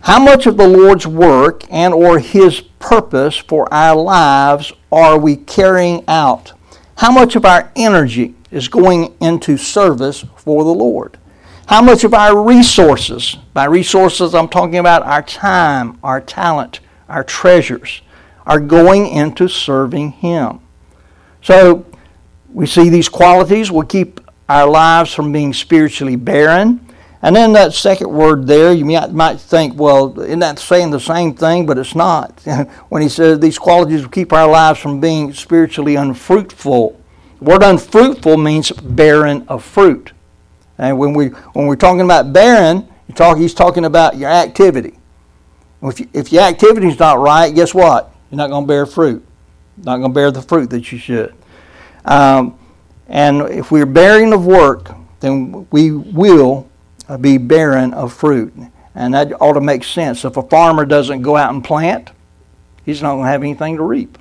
How 0.00 0.18
much 0.18 0.46
of 0.46 0.56
the 0.56 0.68
Lord's 0.68 1.06
work 1.06 1.64
and 1.70 1.92
or 1.92 2.18
his 2.18 2.60
purpose 2.60 3.36
for 3.36 3.72
our 3.72 3.96
lives 3.96 4.72
are 4.92 5.18
we 5.18 5.36
carrying 5.36 6.04
out? 6.06 6.52
how 6.96 7.12
much 7.12 7.36
of 7.36 7.44
our 7.44 7.70
energy 7.76 8.34
is 8.50 8.68
going 8.68 9.14
into 9.20 9.56
service 9.56 10.24
for 10.36 10.64
the 10.64 10.70
Lord? 10.70 11.18
How 11.66 11.82
much 11.82 12.04
of 12.04 12.14
our 12.14 12.42
resources, 12.42 13.36
by 13.52 13.64
resources 13.64 14.34
I'm 14.34 14.48
talking 14.48 14.78
about 14.78 15.02
our 15.02 15.22
time, 15.22 15.98
our 16.02 16.20
talent, 16.20 16.80
our 17.08 17.24
treasures, 17.24 18.02
are 18.46 18.60
going 18.60 19.08
into 19.08 19.48
serving 19.48 20.12
Him? 20.12 20.60
So 21.42 21.85
we 22.56 22.64
see 22.64 22.88
these 22.88 23.10
qualities 23.10 23.70
will 23.70 23.84
keep 23.84 24.18
our 24.48 24.66
lives 24.66 25.12
from 25.12 25.30
being 25.30 25.52
spiritually 25.52 26.16
barren. 26.16 26.80
And 27.20 27.36
then 27.36 27.52
that 27.52 27.74
second 27.74 28.10
word 28.10 28.46
there, 28.46 28.72
you 28.72 28.86
might, 28.86 29.36
think, 29.38 29.78
well, 29.78 30.18
isn't 30.18 30.38
that 30.38 30.58
saying 30.58 30.90
the 30.90 30.98
same 30.98 31.34
thing? 31.34 31.66
But 31.66 31.76
it's 31.76 31.94
not. 31.94 32.40
when 32.88 33.02
he 33.02 33.10
says 33.10 33.40
these 33.40 33.58
qualities 33.58 34.00
will 34.00 34.08
keep 34.08 34.32
our 34.32 34.48
lives 34.48 34.80
from 34.80 35.00
being 35.00 35.34
spiritually 35.34 35.96
unfruitful. 35.96 36.98
The 37.40 37.44
word 37.44 37.62
unfruitful 37.62 38.38
means 38.38 38.70
barren 38.70 39.44
of 39.48 39.62
fruit. 39.62 40.12
And 40.78 40.98
when, 40.98 41.12
we, 41.12 41.26
when 41.52 41.66
we're 41.66 41.76
talking 41.76 42.00
about 42.00 42.32
barren, 42.32 42.88
talk, 43.14 43.36
he's 43.36 43.52
talking 43.52 43.84
about 43.84 44.16
your 44.16 44.30
activity. 44.30 44.98
If, 45.82 46.00
you, 46.00 46.08
if 46.14 46.32
your 46.32 46.44
activity 46.44 46.88
is 46.88 46.98
not 46.98 47.18
right, 47.18 47.54
guess 47.54 47.74
what? 47.74 48.14
You're 48.30 48.38
not 48.38 48.48
going 48.48 48.64
to 48.64 48.68
bear 48.68 48.86
fruit. 48.86 49.22
Not 49.76 49.98
going 49.98 50.10
to 50.10 50.14
bear 50.14 50.30
the 50.30 50.40
fruit 50.40 50.70
that 50.70 50.90
you 50.90 50.96
should. 50.96 51.34
Um, 52.06 52.58
and 53.08 53.42
if 53.42 53.70
we're 53.70 53.86
bearing 53.86 54.32
of 54.32 54.46
work, 54.46 54.90
then 55.20 55.66
we 55.70 55.90
will 55.90 56.68
be 57.20 57.38
barren 57.38 57.92
of 57.94 58.12
fruit. 58.12 58.54
And 58.94 59.14
that 59.14 59.40
ought 59.40 59.52
to 59.52 59.60
make 59.60 59.84
sense. 59.84 60.24
If 60.24 60.36
a 60.36 60.42
farmer 60.42 60.84
doesn't 60.84 61.22
go 61.22 61.36
out 61.36 61.52
and 61.52 61.62
plant, 61.62 62.10
he's 62.84 63.02
not 63.02 63.12
going 63.12 63.24
to 63.24 63.30
have 63.30 63.42
anything 63.42 63.76
to 63.76 63.82
reap. 63.82 64.18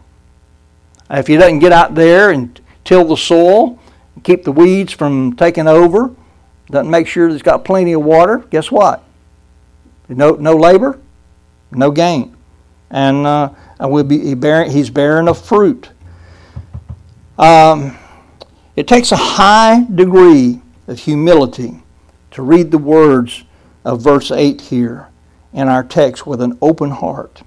If 1.10 1.27
he 1.27 1.38
doesn't 1.38 1.60
get 1.60 1.72
out 1.72 1.96
there 1.96 2.32
and 2.32 2.60
till 2.84 3.06
the 3.06 3.15
soil, 3.15 3.80
keep 4.24 4.44
the 4.44 4.51
weeds 4.51 4.92
from 4.92 5.36
taking 5.36 5.68
over, 5.68 6.12
doesn't 6.70 6.89
make 6.89 7.08
sure 7.08 7.30
he's 7.30 7.44
got 7.44 7.63
plenty 7.63 7.94
of 7.94 8.04
water, 8.04 8.39
guess 8.50 8.72
what? 8.72 9.04
No, 10.10 10.32
no 10.32 10.56
labor, 10.56 11.00
no 11.72 11.92
gain. 11.92 12.36
And 12.89 13.25
uh, 13.25 13.50
we'll 13.80 14.04
be 14.04 14.34
bearing, 14.34 14.72
he's 14.72 14.89
bearing 14.89 15.27
of 15.27 15.44
fruit. 15.44 15.89
Um, 17.38 17.98
it 18.75 18.88
takes 18.88 19.12
a 19.12 19.18
high 19.18 19.86
degree 19.94 20.62
of 20.88 21.00
humility 21.00 21.84
to 22.32 22.42
read 22.42 22.72
the 22.72 22.77
words 22.77 23.44
of 23.84 24.01
verse 24.01 24.32
8 24.32 24.62
here 24.62 25.08
in 25.54 25.68
our 25.68 25.84
text 25.84 26.25
with 26.25 26.42
an 26.42 26.58
open 26.62 26.92
heart. 26.92 27.42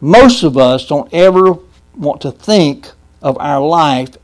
Most 0.00 0.42
of 0.42 0.56
us 0.56 0.86
don't 0.86 1.12
ever 1.12 1.58
want 1.96 2.20
to 2.22 2.32
think 2.32 2.90
of 3.22 3.36
our 3.38 3.60
life 3.60 4.16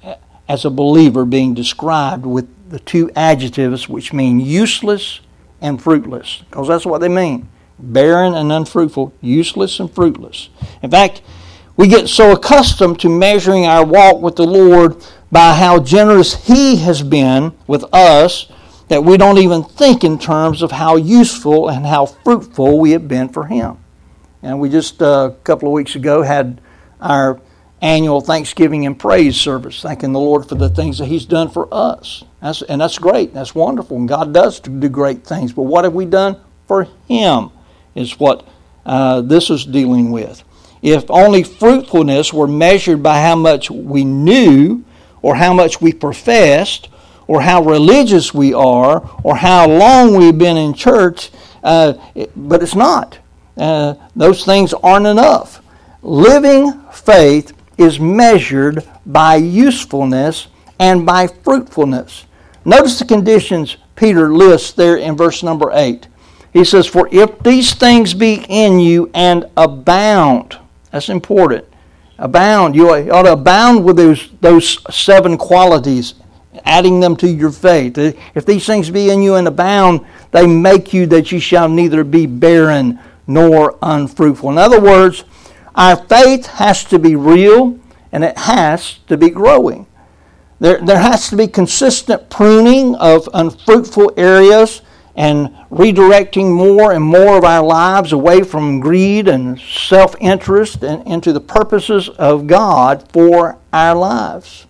as 0.48 0.64
a 0.64 0.70
believer 0.70 1.24
being 1.24 1.54
described 1.54 2.24
with 2.24 2.48
the 2.70 2.78
two 2.78 3.10
adjectives 3.14 3.88
which 3.88 4.12
mean 4.12 4.40
useless 4.40 5.20
and 5.60 5.82
fruitless, 5.82 6.42
because 6.48 6.68
that's 6.68 6.86
what 6.86 7.00
they 7.00 7.08
mean 7.08 7.48
barren 7.78 8.34
and 8.34 8.50
unfruitful, 8.50 9.12
useless 9.20 9.78
and 9.78 9.94
fruitless. 9.94 10.48
In 10.82 10.90
fact, 10.90 11.20
we 11.76 11.88
get 11.88 12.08
so 12.08 12.32
accustomed 12.32 13.00
to 13.00 13.08
measuring 13.08 13.66
our 13.66 13.84
walk 13.84 14.20
with 14.20 14.36
the 14.36 14.46
Lord 14.46 15.04
by 15.30 15.54
how 15.54 15.80
generous 15.80 16.46
He 16.46 16.76
has 16.76 17.02
been 17.02 17.52
with 17.66 17.84
us 17.92 18.50
that 18.88 19.04
we 19.04 19.16
don't 19.16 19.38
even 19.38 19.64
think 19.64 20.04
in 20.04 20.18
terms 20.18 20.62
of 20.62 20.72
how 20.72 20.96
useful 20.96 21.68
and 21.68 21.84
how 21.84 22.06
fruitful 22.06 22.78
we 22.78 22.92
have 22.92 23.08
been 23.08 23.28
for 23.28 23.46
Him. 23.46 23.78
And 24.42 24.60
we 24.60 24.68
just 24.68 25.02
uh, 25.02 25.30
a 25.32 25.42
couple 25.42 25.68
of 25.68 25.72
weeks 25.72 25.96
ago 25.96 26.22
had 26.22 26.60
our 27.00 27.40
annual 27.82 28.20
Thanksgiving 28.20 28.86
and 28.86 28.98
praise 28.98 29.36
service, 29.36 29.82
thanking 29.82 30.12
the 30.12 30.20
Lord 30.20 30.48
for 30.48 30.54
the 30.54 30.70
things 30.70 30.98
that 30.98 31.06
He's 31.06 31.26
done 31.26 31.50
for 31.50 31.68
us. 31.72 32.24
That's, 32.40 32.62
and 32.62 32.80
that's 32.80 32.98
great. 32.98 33.34
That's 33.34 33.54
wonderful. 33.54 33.96
And 33.96 34.08
God 34.08 34.32
does 34.32 34.60
do 34.60 34.88
great 34.88 35.26
things. 35.26 35.52
But 35.52 35.62
what 35.62 35.84
have 35.84 35.94
we 35.94 36.06
done 36.06 36.40
for 36.66 36.86
Him 37.08 37.50
is 37.94 38.18
what 38.18 38.46
uh, 38.84 39.20
this 39.20 39.50
is 39.50 39.66
dealing 39.66 40.10
with. 40.10 40.44
If 40.82 41.10
only 41.10 41.42
fruitfulness 41.42 42.32
were 42.32 42.46
measured 42.46 43.02
by 43.02 43.20
how 43.20 43.36
much 43.36 43.70
we 43.70 44.04
knew, 44.04 44.84
or 45.22 45.36
how 45.36 45.52
much 45.52 45.80
we 45.80 45.92
professed, 45.92 46.88
or 47.26 47.40
how 47.40 47.62
religious 47.62 48.32
we 48.32 48.54
are, 48.54 49.08
or 49.24 49.36
how 49.36 49.68
long 49.68 50.14
we've 50.16 50.38
been 50.38 50.56
in 50.56 50.74
church, 50.74 51.30
uh, 51.64 51.94
but 52.36 52.62
it's 52.62 52.74
not. 52.74 53.18
Uh, 53.56 53.94
those 54.14 54.44
things 54.44 54.72
aren't 54.74 55.06
enough. 55.06 55.62
Living 56.02 56.72
faith 56.92 57.52
is 57.78 57.98
measured 57.98 58.86
by 59.04 59.36
usefulness 59.36 60.48
and 60.78 61.04
by 61.04 61.26
fruitfulness. 61.26 62.26
Notice 62.64 62.98
the 62.98 63.04
conditions 63.04 63.76
Peter 63.96 64.32
lists 64.32 64.72
there 64.72 64.96
in 64.96 65.16
verse 65.16 65.42
number 65.42 65.70
8. 65.72 66.06
He 66.52 66.64
says, 66.64 66.86
For 66.86 67.08
if 67.10 67.38
these 67.40 67.74
things 67.74 68.14
be 68.14 68.44
in 68.48 68.78
you 68.78 69.10
and 69.14 69.46
abound, 69.56 70.58
that's 70.96 71.10
important. 71.10 71.62
Abound. 72.18 72.74
You 72.74 72.88
ought 72.90 73.24
to 73.24 73.34
abound 73.34 73.84
with 73.84 73.98
those, 73.98 74.30
those 74.40 74.78
seven 74.94 75.36
qualities, 75.36 76.14
adding 76.64 77.00
them 77.00 77.16
to 77.16 77.28
your 77.28 77.50
faith. 77.50 77.98
If 77.98 78.46
these 78.46 78.64
things 78.64 78.88
be 78.88 79.10
in 79.10 79.20
you 79.20 79.34
and 79.34 79.46
abound, 79.46 80.06
they 80.30 80.46
make 80.46 80.94
you 80.94 81.04
that 81.08 81.30
you 81.30 81.38
shall 81.38 81.68
neither 81.68 82.02
be 82.02 82.24
barren 82.24 82.98
nor 83.26 83.76
unfruitful. 83.82 84.48
In 84.48 84.56
other 84.56 84.80
words, 84.80 85.24
our 85.74 85.96
faith 85.96 86.46
has 86.46 86.82
to 86.84 86.98
be 86.98 87.14
real 87.14 87.78
and 88.10 88.24
it 88.24 88.38
has 88.38 89.00
to 89.08 89.18
be 89.18 89.28
growing. 89.28 89.86
There, 90.60 90.78
there 90.78 91.00
has 91.00 91.28
to 91.28 91.36
be 91.36 91.46
consistent 91.46 92.30
pruning 92.30 92.94
of 92.94 93.28
unfruitful 93.34 94.14
areas 94.16 94.80
and 95.16 95.48
redirecting 95.70 96.52
more 96.52 96.92
and 96.92 97.02
more 97.02 97.38
of 97.38 97.44
our 97.44 97.64
lives 97.64 98.12
away 98.12 98.42
from 98.42 98.80
greed 98.80 99.26
and 99.26 99.58
self 99.58 100.14
interest 100.20 100.84
and 100.84 101.06
into 101.06 101.32
the 101.32 101.40
purposes 101.40 102.08
of 102.10 102.46
God 102.46 103.10
for 103.12 103.58
our 103.72 103.94
lives. 103.94 104.66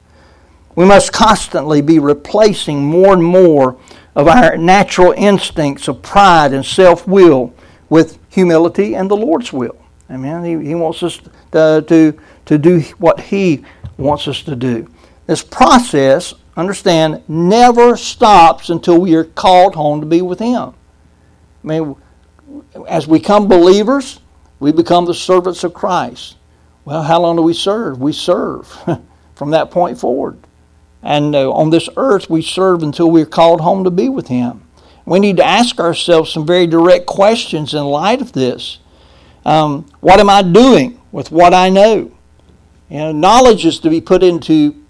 We 0.76 0.84
must 0.84 1.12
constantly 1.12 1.80
be 1.80 1.98
replacing 1.98 2.84
more 2.84 3.12
and 3.12 3.24
more 3.24 3.76
of 4.14 4.28
our 4.28 4.56
natural 4.56 5.12
instincts 5.16 5.88
of 5.88 6.02
pride 6.02 6.52
and 6.52 6.64
self 6.64 7.08
will 7.08 7.52
with 7.88 8.18
humility 8.30 8.94
and 8.94 9.10
the 9.10 9.16
Lord's 9.16 9.52
will. 9.52 9.76
Amen. 10.08 10.44
He, 10.44 10.68
he 10.68 10.74
wants 10.74 11.02
us 11.02 11.20
to, 11.52 11.84
to, 11.88 12.18
to 12.44 12.58
do 12.58 12.80
what 12.98 13.20
He 13.20 13.64
wants 13.98 14.28
us 14.28 14.42
to 14.42 14.54
do. 14.54 14.88
This 15.26 15.42
process 15.42 16.34
understand, 16.56 17.22
never 17.28 17.96
stops 17.96 18.70
until 18.70 18.98
we 19.00 19.14
are 19.14 19.24
called 19.24 19.74
home 19.74 20.00
to 20.00 20.06
be 20.06 20.22
with 20.22 20.38
Him. 20.38 20.74
I 21.64 21.66
mean, 21.66 21.96
as 22.88 23.06
we 23.06 23.18
become 23.18 23.48
believers, 23.48 24.20
we 24.58 24.72
become 24.72 25.04
the 25.04 25.14
servants 25.14 25.64
of 25.64 25.74
Christ. 25.74 26.36
Well, 26.84 27.02
how 27.02 27.20
long 27.20 27.36
do 27.36 27.42
we 27.42 27.52
serve? 27.52 28.00
We 28.00 28.12
serve 28.12 28.66
from 29.34 29.50
that 29.50 29.70
point 29.70 29.98
forward. 29.98 30.38
And 31.02 31.34
uh, 31.34 31.52
on 31.52 31.70
this 31.70 31.88
earth, 31.96 32.30
we 32.30 32.42
serve 32.42 32.82
until 32.82 33.10
we're 33.10 33.26
called 33.26 33.60
home 33.60 33.84
to 33.84 33.90
be 33.90 34.08
with 34.08 34.28
Him. 34.28 34.62
We 35.04 35.20
need 35.20 35.36
to 35.36 35.44
ask 35.44 35.78
ourselves 35.78 36.32
some 36.32 36.46
very 36.46 36.66
direct 36.66 37.06
questions 37.06 37.74
in 37.74 37.84
light 37.84 38.20
of 38.20 38.32
this. 38.32 38.78
Um, 39.44 39.86
what 40.00 40.18
am 40.18 40.28
I 40.28 40.42
doing 40.42 41.00
with 41.12 41.30
what 41.30 41.54
I 41.54 41.68
know? 41.68 42.12
You 42.88 42.98
know, 42.98 43.12
knowledge 43.12 43.64
is 43.64 43.78
to 43.80 43.90
be 43.90 44.00
put 44.00 44.24
into 44.24 44.84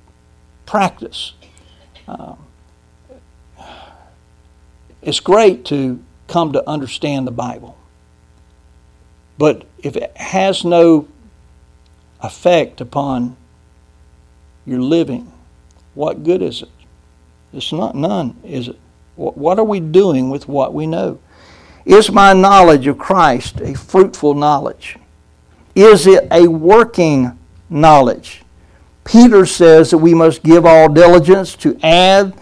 practice. 0.64 1.34
It's 5.02 5.20
great 5.20 5.64
to 5.66 6.02
come 6.28 6.52
to 6.52 6.68
understand 6.68 7.26
the 7.26 7.32
Bible. 7.32 7.76
But 9.38 9.66
if 9.78 9.96
it 9.96 10.16
has 10.16 10.64
no 10.64 11.08
effect 12.22 12.80
upon 12.80 13.36
your 14.64 14.80
living, 14.80 15.32
what 15.94 16.24
good 16.24 16.42
is 16.42 16.62
it? 16.62 16.70
It's 17.52 17.72
not 17.72 17.94
none, 17.94 18.36
is 18.42 18.68
it? 18.68 18.78
What 19.14 19.58
are 19.58 19.64
we 19.64 19.80
doing 19.80 20.28
with 20.30 20.48
what 20.48 20.74
we 20.74 20.86
know? 20.86 21.20
Is 21.84 22.10
my 22.10 22.32
knowledge 22.32 22.86
of 22.86 22.98
Christ 22.98 23.60
a 23.60 23.74
fruitful 23.74 24.34
knowledge? 24.34 24.98
Is 25.74 26.06
it 26.06 26.26
a 26.30 26.48
working 26.48 27.38
knowledge? 27.70 28.42
Peter 29.06 29.46
says 29.46 29.90
that 29.92 29.98
we 29.98 30.12
must 30.14 30.42
give 30.42 30.66
all 30.66 30.88
diligence 30.88 31.54
to 31.56 31.78
add 31.82 32.34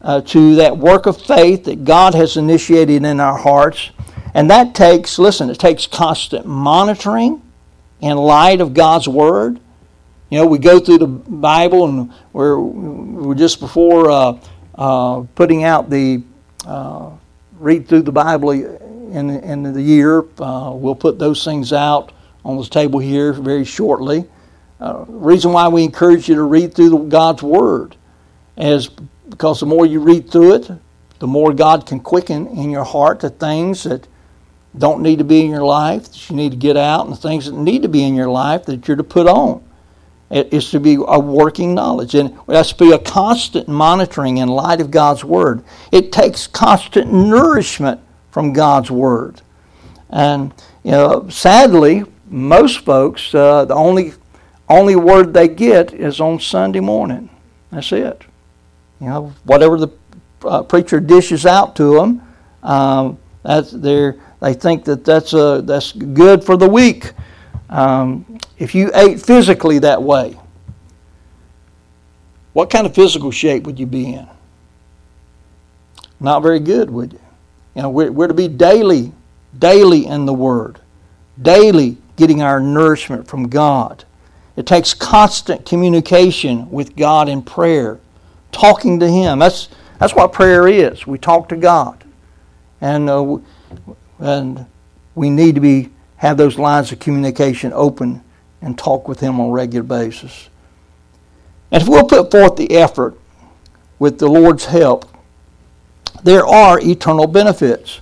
uh, 0.00 0.22
to 0.22 0.56
that 0.56 0.76
work 0.76 1.06
of 1.06 1.20
faith 1.20 1.64
that 1.64 1.84
God 1.84 2.14
has 2.14 2.36
initiated 2.38 3.04
in 3.04 3.20
our 3.20 3.36
hearts. 3.36 3.90
And 4.32 4.50
that 4.50 4.74
takes, 4.74 5.18
listen, 5.18 5.50
it 5.50 5.58
takes 5.58 5.86
constant 5.86 6.46
monitoring 6.46 7.42
in 8.00 8.16
light 8.16 8.60
of 8.60 8.72
God's 8.72 9.06
Word. 9.06 9.60
You 10.30 10.38
know, 10.38 10.46
we 10.46 10.58
go 10.58 10.80
through 10.80 10.98
the 10.98 11.06
Bible 11.06 11.86
and 11.86 12.12
we're, 12.32 12.58
we're 12.58 13.34
just 13.34 13.60
before 13.60 14.10
uh, 14.10 14.38
uh, 14.74 15.20
putting 15.34 15.64
out 15.64 15.90
the 15.90 16.22
uh, 16.66 17.10
read 17.58 17.88
through 17.88 18.02
the 18.02 18.12
Bible 18.12 18.50
in, 18.50 19.30
in 19.30 19.62
the 19.62 19.82
year. 19.82 20.24
Uh, 20.38 20.72
we'll 20.74 20.94
put 20.94 21.18
those 21.18 21.44
things 21.44 21.72
out 21.72 22.12
on 22.44 22.56
the 22.56 22.64
table 22.64 23.00
here 23.00 23.32
very 23.32 23.64
shortly. 23.64 24.24
Uh, 24.80 25.04
reason 25.08 25.52
why 25.52 25.68
we 25.68 25.84
encourage 25.84 26.28
you 26.28 26.34
to 26.34 26.42
read 26.42 26.74
through 26.74 27.08
God's 27.08 27.42
Word 27.42 27.96
is 28.56 28.88
because 29.28 29.60
the 29.60 29.66
more 29.66 29.86
you 29.86 30.00
read 30.00 30.30
through 30.30 30.54
it, 30.54 30.70
the 31.18 31.26
more 31.26 31.52
God 31.52 31.86
can 31.86 32.00
quicken 32.00 32.46
in 32.48 32.70
your 32.70 32.84
heart 32.84 33.20
the 33.20 33.30
things 33.30 33.84
that 33.84 34.06
don't 34.76 35.00
need 35.02 35.18
to 35.18 35.24
be 35.24 35.40
in 35.40 35.50
your 35.50 35.64
life 35.64 36.04
that 36.04 36.30
you 36.30 36.36
need 36.36 36.50
to 36.50 36.58
get 36.58 36.76
out, 36.76 37.06
and 37.06 37.14
the 37.14 37.20
things 37.20 37.46
that 37.46 37.54
need 37.54 37.82
to 37.82 37.88
be 37.88 38.02
in 38.02 38.14
your 38.14 38.28
life 38.28 38.66
that 38.66 38.86
you're 38.86 38.96
to 38.96 39.04
put 39.04 39.26
on. 39.26 39.62
It 40.28 40.52
is 40.52 40.70
to 40.72 40.80
be 40.80 40.94
a 40.94 41.18
working 41.18 41.74
knowledge, 41.74 42.14
and 42.14 42.30
it 42.30 42.54
has 42.54 42.72
to 42.72 42.78
be 42.78 42.92
a 42.92 42.98
constant 42.98 43.68
monitoring 43.68 44.38
in 44.38 44.48
light 44.48 44.80
of 44.80 44.90
God's 44.90 45.24
Word. 45.24 45.62
It 45.92 46.12
takes 46.12 46.46
constant 46.46 47.12
nourishment 47.12 48.00
from 48.30 48.52
God's 48.52 48.90
Word. 48.90 49.40
And, 50.10 50.52
you 50.82 50.90
know, 50.90 51.28
sadly, 51.28 52.04
most 52.28 52.80
folks, 52.80 53.34
uh, 53.34 53.64
the 53.64 53.74
only, 53.74 54.14
only 54.68 54.96
word 54.96 55.32
they 55.32 55.48
get 55.48 55.92
is 55.92 56.20
on 56.20 56.40
Sunday 56.40 56.80
morning. 56.80 57.30
That's 57.70 57.92
it. 57.92 58.22
You 59.00 59.08
know, 59.08 59.32
whatever 59.44 59.78
the 59.78 59.88
uh, 60.44 60.62
preacher 60.62 61.00
dishes 61.00 61.46
out 61.46 61.76
to 61.76 61.94
them, 61.94 62.22
um, 62.62 63.18
that's 63.42 63.70
their, 63.70 64.16
they 64.40 64.54
think 64.54 64.84
that 64.84 65.04
that's, 65.04 65.32
a, 65.32 65.62
that's 65.64 65.92
good 65.92 66.42
for 66.42 66.56
the 66.56 66.68
week. 66.68 67.12
Um, 67.68 68.38
if 68.58 68.74
you 68.74 68.90
ate 68.94 69.20
physically 69.20 69.78
that 69.80 70.02
way, 70.02 70.38
what 72.52 72.70
kind 72.70 72.86
of 72.86 72.94
physical 72.94 73.30
shape 73.30 73.64
would 73.64 73.78
you 73.78 73.86
be 73.86 74.14
in? 74.14 74.26
Not 76.18 76.40
very 76.42 76.60
good, 76.60 76.90
would 76.90 77.12
you? 77.12 77.20
You 77.74 77.82
know, 77.82 77.90
we're, 77.90 78.10
we're 78.10 78.28
to 78.28 78.34
be 78.34 78.48
daily, 78.48 79.12
daily 79.58 80.06
in 80.06 80.24
the 80.24 80.32
Word, 80.32 80.80
daily 81.40 81.98
getting 82.16 82.40
our 82.42 82.58
nourishment 82.58 83.28
from 83.28 83.48
God. 83.48 84.04
It 84.56 84.66
takes 84.66 84.94
constant 84.94 85.66
communication 85.66 86.70
with 86.70 86.96
God 86.96 87.28
in 87.28 87.42
prayer, 87.42 88.00
talking 88.52 88.98
to 89.00 89.08
Him. 89.08 89.38
That's, 89.38 89.68
that's 89.98 90.14
what 90.14 90.32
prayer 90.32 90.66
is. 90.66 91.06
We 91.06 91.18
talk 91.18 91.48
to 91.50 91.56
God. 91.56 92.02
And, 92.80 93.08
uh, 93.10 93.38
and 94.18 94.66
we 95.14 95.28
need 95.28 95.54
to 95.56 95.60
be, 95.60 95.90
have 96.16 96.38
those 96.38 96.58
lines 96.58 96.90
of 96.90 96.98
communication 96.98 97.72
open 97.74 98.22
and 98.62 98.78
talk 98.78 99.08
with 99.08 99.20
Him 99.20 99.38
on 99.40 99.50
a 99.50 99.52
regular 99.52 99.82
basis. 99.82 100.48
And 101.70 101.82
if 101.82 101.88
we'll 101.88 102.04
put 102.04 102.30
forth 102.30 102.56
the 102.56 102.76
effort 102.76 103.18
with 103.98 104.18
the 104.18 104.28
Lord's 104.28 104.66
help, 104.66 105.06
there 106.22 106.46
are 106.46 106.80
eternal 106.80 107.26
benefits. 107.26 108.00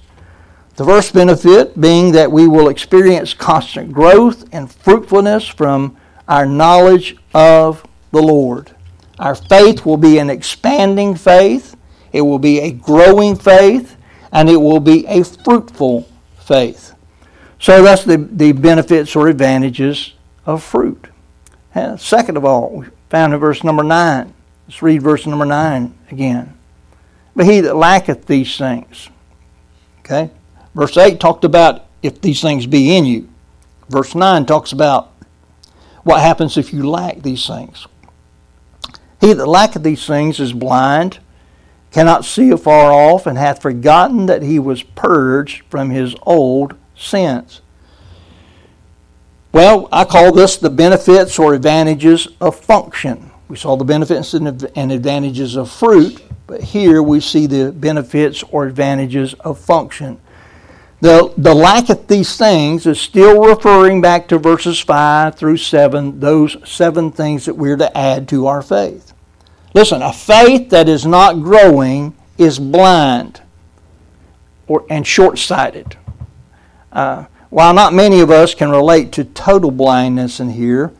The 0.76 0.84
first 0.84 1.14
benefit 1.14 1.80
being 1.80 2.12
that 2.12 2.30
we 2.30 2.46
will 2.46 2.68
experience 2.68 3.34
constant 3.34 3.92
growth 3.92 4.44
and 4.52 4.70
fruitfulness 4.70 5.46
from 5.46 5.96
our 6.28 6.46
knowledge 6.46 7.16
of 7.32 7.86
the 8.10 8.22
Lord. 8.22 8.74
Our 9.18 9.34
faith 9.34 9.84
will 9.84 9.96
be 9.96 10.18
an 10.18 10.30
expanding 10.30 11.14
faith, 11.14 11.76
it 12.12 12.22
will 12.22 12.38
be 12.38 12.60
a 12.60 12.72
growing 12.72 13.36
faith, 13.36 13.96
and 14.32 14.48
it 14.48 14.56
will 14.56 14.80
be 14.80 15.06
a 15.06 15.22
fruitful 15.24 16.08
faith. 16.38 16.94
So 17.58 17.82
that's 17.82 18.04
the, 18.04 18.16
the 18.18 18.52
benefits 18.52 19.16
or 19.16 19.28
advantages 19.28 20.12
of 20.44 20.62
fruit. 20.62 21.08
And 21.74 22.00
second 22.00 22.36
of 22.36 22.44
all, 22.44 22.70
we 22.70 22.86
found 23.08 23.32
in 23.32 23.40
verse 23.40 23.64
number 23.64 23.82
9. 23.82 24.34
Let's 24.66 24.82
read 24.82 25.02
verse 25.02 25.26
number 25.26 25.44
9 25.44 25.94
again. 26.10 26.56
But 27.36 27.46
he 27.46 27.60
that 27.60 27.76
lacketh 27.76 28.26
these 28.26 28.56
things. 28.56 29.08
Okay? 30.00 30.30
Verse 30.74 30.96
8 30.96 31.18
talked 31.18 31.44
about 31.44 31.86
if 32.02 32.20
these 32.20 32.40
things 32.40 32.66
be 32.66 32.96
in 32.96 33.04
you. 33.04 33.28
Verse 33.88 34.14
9 34.14 34.46
talks 34.46 34.72
about 34.72 35.13
what 36.04 36.20
happens 36.20 36.56
if 36.56 36.72
you 36.72 36.88
lack 36.88 37.22
these 37.22 37.46
things. 37.46 37.86
He 39.20 39.32
that 39.32 39.46
lacketh 39.46 39.82
these 39.82 40.06
things 40.06 40.38
is 40.38 40.52
blind, 40.52 41.18
cannot 41.90 42.24
see 42.24 42.50
afar 42.50 42.92
off, 42.92 43.26
and 43.26 43.38
hath 43.38 43.62
forgotten 43.62 44.26
that 44.26 44.42
he 44.42 44.58
was 44.58 44.82
purged 44.82 45.64
from 45.68 45.90
his 45.90 46.14
old 46.22 46.74
sins. 46.96 47.62
Well, 49.52 49.88
I 49.92 50.04
call 50.04 50.32
this 50.32 50.56
the 50.56 50.70
benefits 50.70 51.38
or 51.38 51.54
advantages 51.54 52.28
of 52.40 52.56
function. 52.56 53.30
We 53.48 53.56
saw 53.56 53.76
the 53.76 53.84
benefits 53.84 54.34
and 54.34 54.92
advantages 54.92 55.56
of 55.56 55.70
fruit, 55.70 56.22
but 56.46 56.60
here 56.60 57.02
we 57.02 57.20
see 57.20 57.46
the 57.46 57.72
benefits 57.72 58.42
or 58.42 58.66
advantages 58.66 59.34
of 59.34 59.58
function. 59.58 60.20
The, 61.04 61.34
the 61.36 61.54
lack 61.54 61.90
of 61.90 62.06
these 62.06 62.38
things 62.38 62.86
is 62.86 62.98
still 62.98 63.42
referring 63.42 64.00
back 64.00 64.26
to 64.28 64.38
verses 64.38 64.80
5 64.80 65.34
through 65.34 65.58
7, 65.58 66.18
those 66.18 66.56
seven 66.64 67.12
things 67.12 67.44
that 67.44 67.52
we're 67.52 67.76
to 67.76 67.94
add 67.94 68.26
to 68.28 68.46
our 68.46 68.62
faith. 68.62 69.12
Listen, 69.74 70.00
a 70.00 70.14
faith 70.14 70.70
that 70.70 70.88
is 70.88 71.04
not 71.04 71.42
growing 71.42 72.16
is 72.38 72.58
blind 72.58 73.42
or, 74.66 74.86
and 74.88 75.06
short 75.06 75.38
sighted. 75.38 75.98
Uh, 76.90 77.26
while 77.50 77.74
not 77.74 77.92
many 77.92 78.20
of 78.20 78.30
us 78.30 78.54
can 78.54 78.70
relate 78.70 79.12
to 79.12 79.24
total 79.24 79.70
blindness 79.70 80.40
in 80.40 80.48
here, 80.48 80.90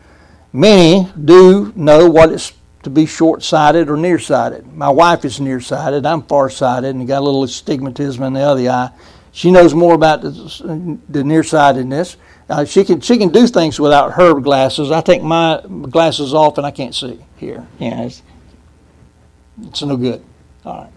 many 0.52 1.10
do 1.24 1.72
know 1.74 2.10
what 2.10 2.30
it's 2.30 2.52
to 2.82 2.90
be 2.90 3.06
short 3.06 3.42
sighted 3.42 3.88
or 3.88 3.96
nearsighted. 3.96 4.70
My 4.70 4.90
wife 4.90 5.24
is 5.24 5.40
nearsighted. 5.40 6.04
I'm 6.04 6.20
farsighted 6.24 6.94
and 6.94 7.08
got 7.08 7.22
a 7.22 7.24
little 7.24 7.44
astigmatism 7.44 8.22
in 8.22 8.34
the 8.34 8.40
other 8.40 8.68
eye. 8.68 8.90
She 9.34 9.50
knows 9.50 9.74
more 9.74 9.94
about 9.94 10.22
the, 10.22 10.98
the 11.08 11.24
nearsightedness. 11.24 12.16
Uh, 12.48 12.64
she 12.64 12.84
can 12.84 13.00
she 13.00 13.18
can 13.18 13.30
do 13.30 13.48
things 13.48 13.80
without 13.80 14.12
her 14.12 14.38
glasses. 14.38 14.92
I 14.92 15.00
take 15.00 15.24
my 15.24 15.60
glasses 15.90 16.32
off 16.32 16.56
and 16.56 16.64
I 16.64 16.70
can't 16.70 16.94
see 16.94 17.18
here. 17.36 17.66
Yeah, 17.80 18.02
it's, 18.02 18.22
it's 19.62 19.82
no 19.82 19.96
good. 19.96 20.24
All 20.64 20.82
right, 20.82 20.92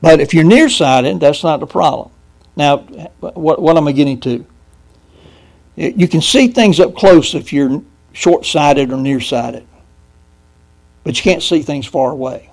but 0.00 0.18
if 0.18 0.34
you're 0.34 0.42
nearsighted, 0.42 1.20
that's 1.20 1.44
not 1.44 1.60
the 1.60 1.66
problem. 1.66 2.10
Now, 2.56 2.78
what 3.20 3.62
what 3.62 3.76
am 3.76 3.86
I 3.86 3.92
getting 3.92 4.18
to? 4.22 4.44
You 5.76 6.08
can 6.08 6.22
see 6.22 6.48
things 6.48 6.80
up 6.80 6.96
close 6.96 7.34
if 7.36 7.52
you're 7.52 7.82
short-sighted 8.12 8.90
or 8.90 8.96
nearsighted, 8.96 9.64
but 11.04 11.16
you 11.16 11.22
can't 11.22 11.42
see 11.42 11.62
things 11.62 11.86
far 11.86 12.10
away. 12.10 12.50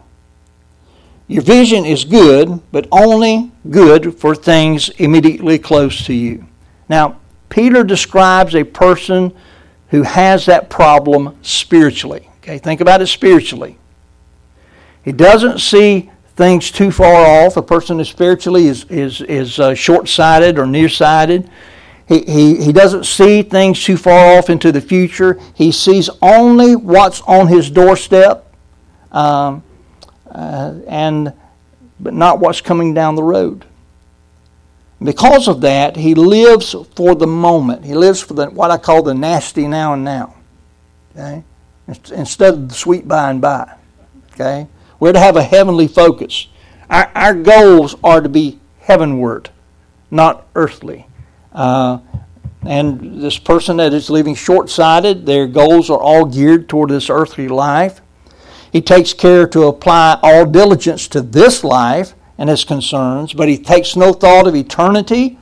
Your 1.34 1.42
vision 1.42 1.84
is 1.84 2.06
good, 2.06 2.62
but 2.72 2.88
only 2.92 3.52
good 3.72 4.20
for 4.20 4.36
things 4.36 4.90
immediately 5.00 5.58
close 5.58 6.06
to 6.06 6.14
you. 6.14 6.46
Now, 6.88 7.20
Peter 7.50 7.84
describes 7.84 8.54
a 8.54 8.64
person 8.64 9.34
who 9.90 10.04
has 10.04 10.46
that 10.46 10.70
problem 10.70 11.36
spiritually. 11.42 12.30
Okay, 12.38 12.60
think 12.60 12.82
about 12.82 13.02
it 13.02 13.08
spiritually. 13.08 13.80
He 15.04 15.12
doesn't 15.12 15.58
see 15.58 16.12
things 16.36 16.70
too 16.70 16.92
far 16.92 17.26
off. 17.26 17.58
A 17.58 17.64
person 17.64 17.98
who 17.98 18.06
spiritually 18.06 18.68
is, 18.68 18.84
is, 18.92 19.22
is 19.22 19.58
uh, 19.58 19.74
short 19.74 20.08
sighted 20.08 20.60
or 20.60 20.68
nearsighted. 20.68 21.50
He, 22.08 22.22
he, 22.26 22.64
he 22.64 22.72
doesn't 22.72 23.08
see 23.08 23.42
things 23.42 23.84
too 23.84 23.98
far 23.98 24.38
off 24.38 24.52
into 24.52 24.72
the 24.72 24.82
future. 24.82 25.40
He 25.56 25.72
sees 25.72 26.12
only 26.22 26.76
what's 26.76 27.22
on 27.22 27.48
his 27.48 27.72
doorstep. 27.72 28.54
Um, 29.12 29.64
uh, 30.34 30.74
and 30.88 31.34
but 32.00 32.14
not 32.14 32.40
what's 32.40 32.62
coming 32.62 32.94
down 32.94 33.16
the 33.16 33.24
road. 33.24 33.66
Because 35.02 35.48
of 35.48 35.62
that, 35.62 35.96
he 35.98 36.16
lives 36.16 36.76
for 36.96 37.16
the 37.16 37.28
moment. 37.28 37.86
He 37.86 37.94
lives 37.94 38.22
for 38.22 38.34
the, 38.34 38.48
what 38.48 38.72
I 38.72 38.78
call 38.78 39.04
the 39.04 39.14
nasty 39.14 39.68
now 39.68 39.94
and 39.94 40.04
now. 40.04 40.36
Okay? 41.12 41.44
Instead 41.88 42.54
of 42.54 42.70
the 42.70 42.76
sweet 42.76 43.08
by 43.08 43.30
and 43.30 43.42
by. 43.42 43.76
Okay? 44.34 44.68
We're 45.00 45.14
to 45.14 45.20
have 45.20 45.36
a 45.36 45.44
heavenly 45.44 45.88
focus. 45.88 46.48
Our, 46.90 47.12
our 47.16 47.34
goals 47.34 47.96
are 48.04 48.22
to 48.22 48.30
be 48.30 48.60
heavenward, 48.80 49.50
not 50.10 50.48
earthly. 50.56 51.08
Uh, 51.52 52.00
and 52.66 53.22
this 53.22 53.38
person 53.38 53.78
that 53.78 53.94
is 53.94 54.10
living 54.10 54.36
short 54.36 54.70
sighted, 54.70 55.26
their 55.26 55.48
goals 55.48 55.90
are 55.90 56.00
all 56.00 56.26
geared 56.26 56.70
toward 56.70 56.90
this 56.90 57.10
earthly 57.10 57.50
life. 57.50 58.02
He 58.74 58.82
takes 58.82 59.14
care 59.14 59.46
to 59.50 59.68
apply 59.68 60.20
all 60.24 60.48
diligence 60.48 61.08
to 61.10 61.22
this 61.22 61.64
life 61.64 62.16
and 62.40 62.50
its 62.50 62.64
concerns, 62.64 63.32
but 63.32 63.48
he 63.48 63.60
takes 63.60 63.96
no 63.96 64.14
thought 64.14 64.48
of 64.48 64.56
eternity, 64.56 65.38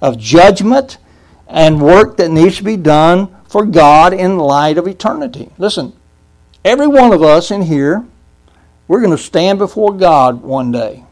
of 0.00 0.18
judgment, 0.18 0.98
and 1.46 1.80
work 1.80 2.16
that 2.16 2.32
needs 2.32 2.56
to 2.56 2.64
be 2.64 2.76
done 2.76 3.32
for 3.48 3.64
God 3.64 4.12
in 4.12 4.36
light 4.36 4.78
of 4.78 4.88
eternity. 4.88 5.50
Listen, 5.58 5.92
every 6.64 6.88
one 6.88 7.12
of 7.12 7.22
us 7.22 7.52
in 7.52 7.62
here, 7.62 8.04
we're 8.88 9.00
going 9.00 9.16
to 9.16 9.22
stand 9.22 9.60
before 9.60 9.92
God 9.92 10.42
one 10.42 10.72
day. 10.72 11.04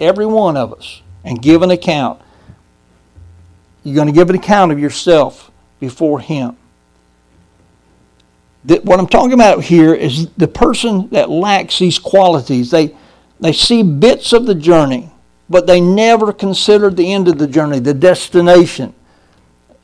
Every 0.00 0.26
one 0.26 0.56
of 0.56 0.72
us, 0.72 1.02
and 1.22 1.40
give 1.40 1.62
an 1.62 1.70
account. 1.70 2.20
You're 3.84 3.94
going 3.94 4.08
to 4.08 4.12
give 4.12 4.28
an 4.28 4.36
account 4.36 4.72
of 4.72 4.80
yourself 4.80 5.52
before 5.78 6.18
Him 6.18 6.56
that 8.66 8.84
what 8.84 8.98
I'm 8.98 9.06
talking 9.06 9.32
about 9.32 9.64
here 9.64 9.94
is 9.94 10.28
the 10.30 10.48
person 10.48 11.08
that 11.10 11.30
lacks 11.30 11.78
these 11.78 11.98
qualities. 11.98 12.70
They, 12.70 12.94
they 13.40 13.52
see 13.52 13.82
bits 13.82 14.32
of 14.32 14.46
the 14.46 14.54
journey, 14.54 15.10
but 15.48 15.66
they 15.66 15.80
never 15.80 16.32
consider 16.32 16.90
the 16.90 17.12
end 17.12 17.28
of 17.28 17.38
the 17.38 17.46
journey, 17.46 17.78
the 17.78 17.94
destination. 17.94 18.92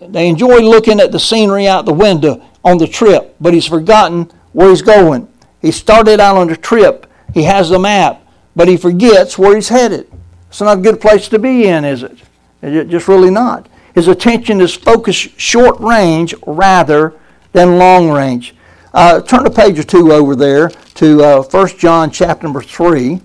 they 0.01 0.29
enjoy 0.29 0.59
looking 0.59 1.01
at 1.01 1.13
the 1.13 1.21
scenery 1.21 1.69
out 1.69 1.85
the 1.85 1.93
window 1.93 2.43
on 2.65 2.79
the 2.79 2.89
trip, 2.89 3.37
but 3.41 3.55
he's 3.55 3.67
forgotten 3.67 4.31
where 4.53 4.69
he's 4.69 4.83
going. 4.83 5.29
He 5.61 5.71
started 5.71 6.19
out 6.19 6.37
on 6.37 6.49
the 6.49 6.57
trip. 6.57 7.07
He 7.33 7.45
has 7.45 7.71
the 7.71 7.79
map, 7.79 8.27
but 8.57 8.67
he 8.67 8.77
forgets 8.77 9.39
where 9.39 9.55
he's 9.55 9.69
headed. 9.69 10.11
It's 10.49 10.61
not 10.61 10.79
a 10.79 10.81
good 10.81 11.01
place 11.01 11.29
to 11.29 11.39
be 11.39 11.69
in, 11.69 11.85
is 11.85 12.03
it? 12.03 12.19
It's 12.63 12.91
just 12.91 13.09
really 13.09 13.31
not. 13.31 13.69
His 13.95 14.09
attention 14.09 14.61
is 14.61 14.75
focused 14.75 15.39
short 15.39 15.79
range 15.79 16.35
rather 16.47 17.15
than 17.53 17.79
long 17.79 18.11
range. 18.11 18.55
Uh, 18.95 19.23
turn 19.23 19.47
a 19.47 19.51
page 19.51 19.79
or 19.79 19.83
two 19.83 20.13
over 20.13 20.37
there 20.37 20.69
to 20.95 21.23
uh, 21.23 21.43
1 21.43 21.69
John 21.79 22.11
chapter 22.11 22.45
number 22.45 22.61
3. 22.61 23.21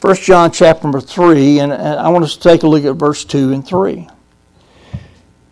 1 0.00 0.16
John 0.16 0.52
chapter 0.52 0.84
number 0.84 1.00
3, 1.00 1.58
and, 1.58 1.72
and 1.72 1.98
I 1.98 2.08
want 2.08 2.24
us 2.24 2.36
to 2.36 2.40
take 2.40 2.62
a 2.62 2.68
look 2.68 2.84
at 2.84 2.94
verse 2.94 3.24
2 3.24 3.52
and 3.52 3.66
3. 3.66 4.08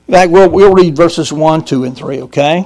In 0.09 0.15
fact, 0.15 0.31
we'll, 0.31 0.49
we'll 0.49 0.73
read 0.73 0.95
verses 0.95 1.33
1, 1.33 1.65
2, 1.65 1.83
and 1.83 1.97
3, 1.97 2.23
okay? 2.23 2.65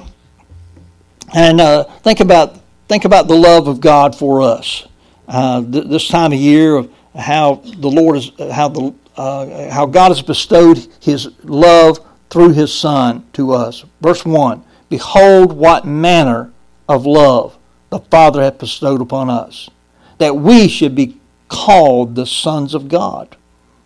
And 1.33 1.59
uh, 1.59 1.85
think, 1.85 2.19
about, 2.19 2.59
think 2.87 3.05
about 3.05 3.27
the 3.27 3.35
love 3.35 3.67
of 3.67 3.81
God 3.81 4.15
for 4.15 4.43
us. 4.43 4.87
Uh, 5.27 5.63
th- 5.63 5.87
this 5.87 6.07
time 6.07 6.33
of 6.33 6.39
year, 6.39 6.75
of 6.75 6.93
how 7.15 7.55
the 7.55 7.89
Lord 7.89 8.17
is, 8.17 8.31
how, 8.51 8.67
the, 8.67 8.93
uh, 9.15 9.71
how 9.71 9.87
God 9.87 10.09
has 10.09 10.21
bestowed 10.21 10.87
His 10.99 11.29
love 11.43 11.97
through 12.29 12.53
His 12.53 12.71
Son 12.71 13.25
to 13.33 13.53
us. 13.53 13.85
Verse 14.01 14.23
1 14.23 14.63
Behold, 14.89 15.53
what 15.53 15.85
manner 15.85 16.53
of 16.87 17.05
love 17.05 17.57
the 17.89 17.99
Father 17.99 18.41
hath 18.41 18.57
bestowed 18.57 19.01
upon 19.01 19.29
us, 19.29 19.69
that 20.17 20.35
we 20.35 20.67
should 20.67 20.95
be 20.95 21.17
called 21.49 22.15
the 22.15 22.25
sons 22.25 22.73
of 22.73 22.87
God. 22.87 23.35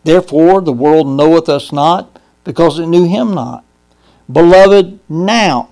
Therefore, 0.03 0.61
the 0.61 0.71
world 0.71 1.07
knoweth 1.07 1.49
us 1.49 1.71
not 1.71 2.19
because 2.43 2.77
it 2.77 2.85
knew 2.85 3.07
him 3.07 3.33
not. 3.33 3.65
Beloved, 4.31 4.99
now 5.09 5.69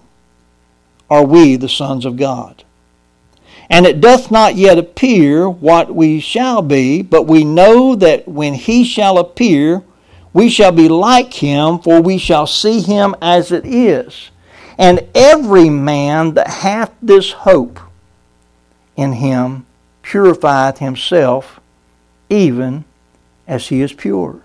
are 1.10 1.24
we 1.24 1.56
the 1.56 1.70
sons 1.70 2.06
of 2.06 2.18
God. 2.18 2.64
And 3.70 3.86
it 3.86 4.02
doth 4.02 4.32
not 4.32 4.56
yet 4.56 4.80
appear 4.80 5.48
what 5.48 5.94
we 5.94 6.20
shall 6.20 6.64
be, 6.64 7.04
but 7.04 7.28
we 7.28 7.44
know 7.44 7.96
that 7.96 8.28
when 8.28 8.56
he 8.56 8.84
shall 8.84 9.20
appear, 9.20 9.84
we 10.34 10.50
shall 10.50 10.72
be 10.72 10.90
like 10.90 11.36
him, 11.36 11.80
for 11.80 12.02
we 12.02 12.18
shall 12.18 12.48
see 12.48 12.82
him 12.82 13.16
as 13.22 13.52
it 13.52 13.66
is. 13.66 14.32
And 14.78 15.08
every 15.14 15.70
man 15.70 16.34
that 16.34 16.48
hath 16.48 16.92
this 17.02 17.32
hope 17.32 17.80
in 18.96 19.14
him 19.14 19.66
purifieth 20.02 20.80
himself, 20.80 21.60
even 22.30 22.86
as 23.48 23.68
he 23.68 23.82
is 23.82 23.94
pure. 23.94 24.42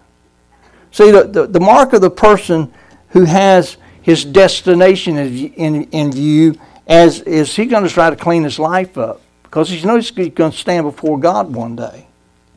See, 0.91 1.11
the, 1.11 1.25
the, 1.25 1.47
the 1.47 1.61
mark 1.61 1.93
of 1.93 2.01
the 2.01 2.11
person 2.11 2.73
who 3.11 3.25
has 3.25 3.77
his 4.03 4.25
destination 4.25 5.17
in, 5.17 5.85
in 5.85 6.13
view 6.13 6.59
as 6.87 7.21
is 7.21 7.55
he 7.55 7.67
going 7.67 7.85
to 7.85 7.91
try 7.91 8.09
to 8.09 8.17
clean 8.17 8.43
his 8.43 8.59
life 8.59 8.97
up 8.97 9.21
because 9.43 9.69
he 9.69 9.85
knows 9.85 10.09
he's 10.09 10.31
going 10.31 10.51
to 10.51 10.57
stand 10.57 10.85
before 10.85 11.19
God 11.19 11.55
one 11.55 11.77
day. 11.77 12.07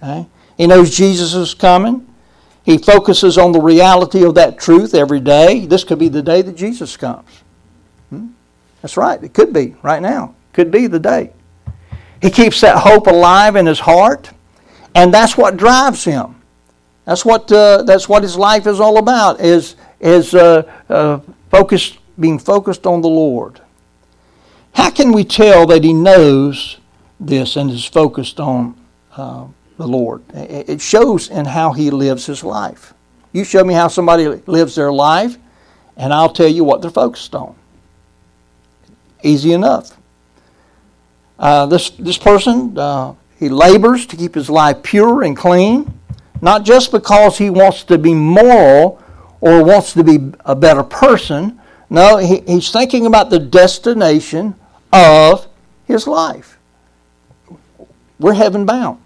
Okay? 0.02 0.26
He 0.58 0.68
knows 0.68 0.96
Jesus 0.96 1.34
is 1.34 1.54
coming. 1.54 2.08
He 2.64 2.78
focuses 2.78 3.38
on 3.38 3.52
the 3.52 3.60
reality 3.60 4.24
of 4.24 4.36
that 4.36 4.60
truth 4.60 4.94
every 4.94 5.20
day. 5.20 5.66
This 5.66 5.84
could 5.84 6.00
be 6.00 6.08
the 6.08 6.22
day 6.22 6.42
that 6.42 6.56
Jesus 6.56 6.96
comes. 6.96 7.41
That's 8.82 8.98
right. 8.98 9.22
It 9.24 9.34
could 9.34 9.54
be 9.54 9.76
right 9.84 10.02
now. 10.02 10.36
Could 10.54 10.72
be 10.72 10.88
the 10.88 11.00
day. 11.00 11.32
He 12.22 12.30
keeps 12.30 12.62
that 12.62 12.78
hope 12.78 13.08
alive 13.08 13.56
in 13.56 13.66
his 13.66 13.80
heart, 13.80 14.30
and 14.94 15.14
that's 15.14 15.38
what 15.38 15.58
drives 15.58 16.04
him. 16.04 16.36
That's 17.06 17.26
what, 17.26 17.52
uh, 17.52 17.84
that's 17.84 18.08
what 18.08 18.22
his 18.24 18.38
life 18.38 18.68
is 18.68 18.80
all 18.80 18.98
about, 18.98 19.42
is, 19.42 19.76
is 20.00 20.36
uh, 20.36 20.72
uh, 20.90 21.20
focused, 21.50 21.98
being 22.20 22.38
focused 22.38 22.86
on 22.86 23.02
the 23.02 23.10
Lord. 23.10 23.60
How 24.74 24.92
can 24.92 25.12
we 25.12 25.24
tell 25.24 25.66
that 25.68 25.84
he 25.84 25.94
knows 25.94 26.78
this 27.20 27.56
and 27.56 27.72
is 27.72 27.86
focused 27.86 28.40
on 28.40 28.80
uh, 29.18 29.48
the 29.78 29.88
Lord? 29.88 30.22
It 30.34 30.80
shows 30.80 31.30
in 31.30 31.46
how 31.46 31.74
he 31.74 31.90
lives 31.90 32.26
his 32.26 32.44
life. 32.44 32.94
You 33.34 33.44
show 33.44 33.64
me 33.64 33.74
how 33.74 33.88
somebody 33.88 34.28
lives 34.28 34.76
their 34.76 34.92
life, 34.94 35.38
and 35.98 36.14
I'll 36.14 36.32
tell 36.32 36.48
you 36.48 36.64
what 36.64 36.82
they're 36.82 36.92
focused 36.92 37.34
on. 37.34 37.56
Easy 39.24 39.54
enough. 39.54 39.98
Uh, 41.38 41.66
this, 41.66 41.90
this 41.92 42.18
person, 42.18 42.78
uh, 42.78 43.14
he 43.40 43.50
labors 43.50 44.06
to 44.08 44.16
keep 44.16 44.36
his 44.36 44.50
life 44.50 44.84
pure 44.84 45.24
and 45.24 45.36
clean 45.36 45.98
not 46.42 46.66
just 46.66 46.92
because 46.92 47.38
he 47.38 47.50
wants 47.50 47.84
to 47.84 47.98
be 47.98 48.14
moral 48.14 49.02
or 49.40 49.64
wants 49.64 49.94
to 49.94 50.04
be 50.04 50.34
a 50.46 50.56
better 50.56 50.84
person. 50.84 51.60
No, 51.90 52.18
he, 52.18 52.42
he's 52.42 52.72
thinking 52.72 53.06
about 53.06 53.30
the 53.30 53.40
destination 53.40 54.56
of 54.92 55.48
his 55.86 56.08
life. 56.08 56.58
We're 58.20 58.34
heaven 58.34 58.66
bound. 58.66 59.00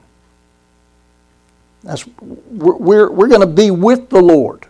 That's, 1.83 2.05
we're, 2.19 2.75
we're, 2.75 3.11
we're 3.11 3.27
going 3.27 3.41
to 3.41 3.47
be 3.47 3.69
with 3.69 4.09
the 4.09 4.21
Lord. 4.21 4.65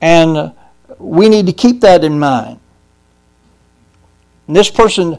And 0.00 0.36
uh, 0.36 0.52
we 0.98 1.28
need 1.28 1.46
to 1.46 1.52
keep 1.52 1.80
that 1.82 2.04
in 2.04 2.18
mind. 2.18 2.58
And 4.46 4.56
this 4.56 4.70
person 4.70 5.18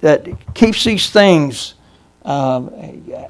that 0.00 0.26
keeps 0.54 0.84
these 0.84 1.10
things, 1.10 1.74
uh, 2.24 2.68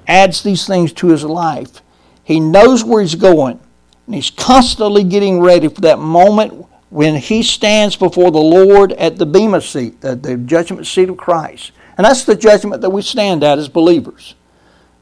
adds 0.06 0.42
these 0.42 0.66
things 0.66 0.92
to 0.94 1.08
his 1.08 1.24
life, 1.24 1.82
he 2.24 2.40
knows 2.40 2.84
where 2.84 3.02
he's 3.02 3.14
going. 3.14 3.60
And 4.06 4.14
he's 4.14 4.30
constantly 4.30 5.04
getting 5.04 5.40
ready 5.40 5.68
for 5.68 5.80
that 5.82 5.98
moment 5.98 6.66
when 6.90 7.16
he 7.16 7.42
stands 7.42 7.96
before 7.96 8.30
the 8.30 8.38
Lord 8.38 8.92
at 8.92 9.16
the 9.16 9.26
Bema 9.26 9.60
seat, 9.60 10.00
the, 10.00 10.14
the 10.14 10.36
judgment 10.36 10.86
seat 10.86 11.08
of 11.08 11.16
Christ. 11.16 11.72
And 11.96 12.04
that's 12.04 12.24
the 12.24 12.36
judgment 12.36 12.82
that 12.82 12.90
we 12.90 13.02
stand 13.02 13.44
at 13.44 13.58
as 13.58 13.68
believers. 13.68 14.34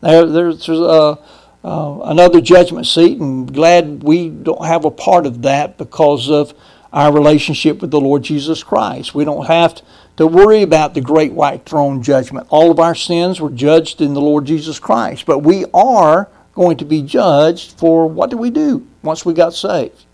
There, 0.01 0.27
there's 0.27 0.69
uh, 0.69 1.17
uh, 1.65 1.99
another 2.05 2.41
judgment 2.41 2.87
seat, 2.87 3.21
and 3.21 3.53
glad 3.53 4.03
we 4.03 4.29
don't 4.29 4.65
have 4.65 4.85
a 4.85 4.91
part 4.91 5.27
of 5.27 5.43
that 5.43 5.79
because 5.79 6.31
of 6.31 6.55
our 6.93 7.13
relationship 7.13 7.81
with 7.81 7.91
the 7.91 8.01
Lord 8.01 8.23
Jesus 8.23 8.63
Christ. 8.63 9.15
We 9.15 9.25
don't 9.25 9.47
have 9.47 9.81
to 10.17 10.27
worry 10.27 10.63
about 10.63 10.95
the 10.95 11.01
great 11.01 11.33
white 11.33 11.65
throne 11.65 12.03
judgment. 12.03 12.47
All 12.51 12.71
of 12.71 12.81
our 12.81 12.95
sins 12.95 13.41
were 13.41 13.51
judged 13.51 14.01
in 14.01 14.15
the 14.15 14.21
Lord 14.21 14.45
Jesus 14.45 14.79
Christ, 14.79 15.25
but 15.27 15.39
we 15.39 15.65
are 15.73 16.29
going 16.55 16.77
to 16.79 16.85
be 16.85 17.03
judged 17.03 17.79
for 17.79 18.09
what 18.09 18.31
do 18.31 18.37
we 18.37 18.51
do 18.51 18.87
once 19.03 19.25
we 19.25 19.33
got 19.33 19.55
saved? 19.55 20.05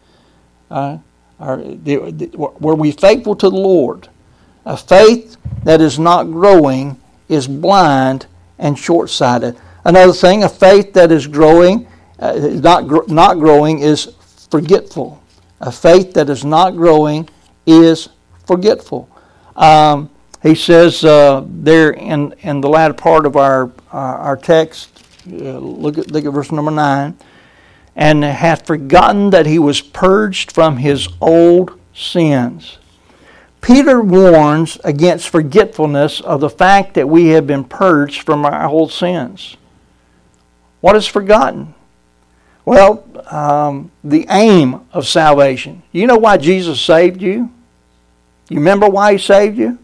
Uh, 0.70 0.98
the, 1.38 2.12
the, 2.12 2.36
were 2.36 2.74
we 2.74 2.92
faithful 2.92 3.36
to 3.36 3.50
the 3.50 3.56
Lord? 3.56 4.08
A 4.64 4.76
faith 4.76 5.36
that 5.64 5.80
is 5.80 5.98
not 5.98 6.24
growing 6.24 7.00
is 7.28 7.46
blind 7.46 8.26
and 8.58 8.78
short 8.78 9.10
sighted. 9.10 9.56
Another 9.84 10.12
thing, 10.12 10.44
a 10.44 10.48
faith 10.48 10.92
that 10.94 11.12
is 11.12 11.26
growing, 11.26 11.86
uh, 12.18 12.32
not, 12.36 12.88
gr- 12.88 13.06
not 13.06 13.38
growing, 13.38 13.80
is 13.80 14.14
forgetful. 14.50 15.22
A 15.60 15.72
faith 15.72 16.14
that 16.14 16.28
is 16.28 16.44
not 16.44 16.76
growing 16.76 17.28
is 17.66 18.08
forgetful. 18.46 19.08
Um, 19.54 20.10
he 20.42 20.54
says 20.54 21.04
uh, 21.04 21.44
there 21.46 21.90
in, 21.90 22.34
in 22.40 22.60
the 22.60 22.68
latter 22.68 22.94
part 22.94 23.26
of 23.26 23.36
our, 23.36 23.64
uh, 23.92 23.96
our 23.96 24.36
text, 24.36 25.02
uh, 25.28 25.58
look, 25.58 25.98
at, 25.98 26.10
look 26.10 26.24
at 26.24 26.32
verse 26.32 26.52
number 26.52 26.70
9. 26.70 27.16
And 27.96 28.22
hath 28.22 28.66
forgotten 28.66 29.30
that 29.30 29.46
he 29.46 29.58
was 29.58 29.80
purged 29.80 30.52
from 30.52 30.76
his 30.76 31.08
old 31.20 31.80
sins. 31.94 32.78
Peter 33.62 34.00
warns 34.00 34.78
against 34.84 35.28
forgetfulness 35.28 36.20
of 36.20 36.40
the 36.40 36.50
fact 36.50 36.94
that 36.94 37.08
we 37.08 37.28
have 37.28 37.46
been 37.46 37.64
purged 37.64 38.22
from 38.22 38.44
our 38.44 38.68
old 38.68 38.92
sins. 38.92 39.56
What 40.80 40.94
is 40.94 41.06
forgotten? 41.06 41.74
Well, 42.66 43.04
um, 43.30 43.90
the 44.04 44.26
aim 44.28 44.82
of 44.92 45.06
salvation. 45.06 45.82
You 45.92 46.06
know 46.06 46.18
why 46.18 46.36
Jesus 46.36 46.80
saved 46.80 47.22
you? 47.22 47.50
You 48.50 48.58
remember 48.58 48.88
why 48.88 49.12
he 49.12 49.18
saved 49.18 49.56
you? 49.56 49.78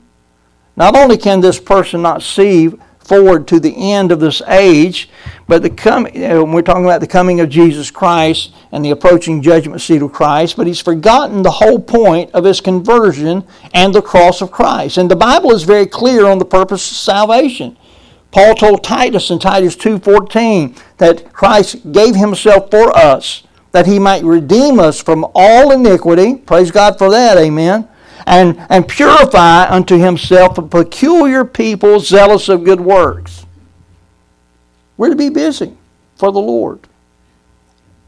Not 0.76 0.94
only 0.94 1.16
can 1.16 1.40
this 1.40 1.58
person 1.58 2.02
not 2.02 2.22
see 2.22 2.70
forward 3.04 3.48
to 3.48 3.60
the 3.60 3.92
end 3.92 4.12
of 4.12 4.20
this 4.20 4.40
age. 4.46 5.08
But 5.46 5.62
the 5.62 5.70
com- 5.70 6.08
we're 6.14 6.62
talking 6.62 6.84
about 6.84 7.00
the 7.00 7.06
coming 7.06 7.40
of 7.40 7.48
Jesus 7.48 7.90
Christ 7.90 8.54
and 8.70 8.84
the 8.84 8.90
approaching 8.90 9.42
judgment 9.42 9.80
seat 9.80 10.02
of 10.02 10.12
Christ, 10.12 10.56
but 10.56 10.66
he's 10.66 10.80
forgotten 10.80 11.42
the 11.42 11.50
whole 11.50 11.78
point 11.78 12.30
of 12.32 12.44
his 12.44 12.60
conversion 12.60 13.44
and 13.74 13.94
the 13.94 14.02
cross 14.02 14.40
of 14.40 14.50
Christ. 14.50 14.96
And 14.96 15.10
the 15.10 15.16
Bible 15.16 15.52
is 15.52 15.64
very 15.64 15.86
clear 15.86 16.26
on 16.26 16.38
the 16.38 16.44
purpose 16.44 16.90
of 16.90 16.96
salvation. 16.96 17.76
Paul 18.32 18.54
told 18.54 18.82
Titus 18.82 19.30
in 19.30 19.38
Titus 19.38 19.76
2:14 19.76 20.74
that 20.98 21.32
Christ 21.32 21.92
gave 21.92 22.16
himself 22.16 22.70
for 22.70 22.96
us 22.96 23.44
that 23.70 23.86
he 23.86 23.98
might 23.98 24.24
redeem 24.24 24.80
us 24.80 25.00
from 25.00 25.24
all 25.34 25.70
iniquity. 25.70 26.34
Praise 26.34 26.70
God 26.70 26.98
for 26.98 27.10
that. 27.10 27.38
Amen 27.38 27.88
and, 28.26 28.64
and 28.68 28.88
purify 28.88 29.68
unto 29.68 29.98
himself 29.98 30.58
a 30.58 30.62
peculiar 30.62 31.44
people 31.44 32.00
zealous 32.00 32.48
of 32.48 32.64
good 32.64 32.80
works. 32.80 33.46
We're 34.96 35.10
to 35.10 35.16
be 35.16 35.30
busy 35.30 35.76
for 36.16 36.32
the 36.32 36.40
Lord. 36.40 36.80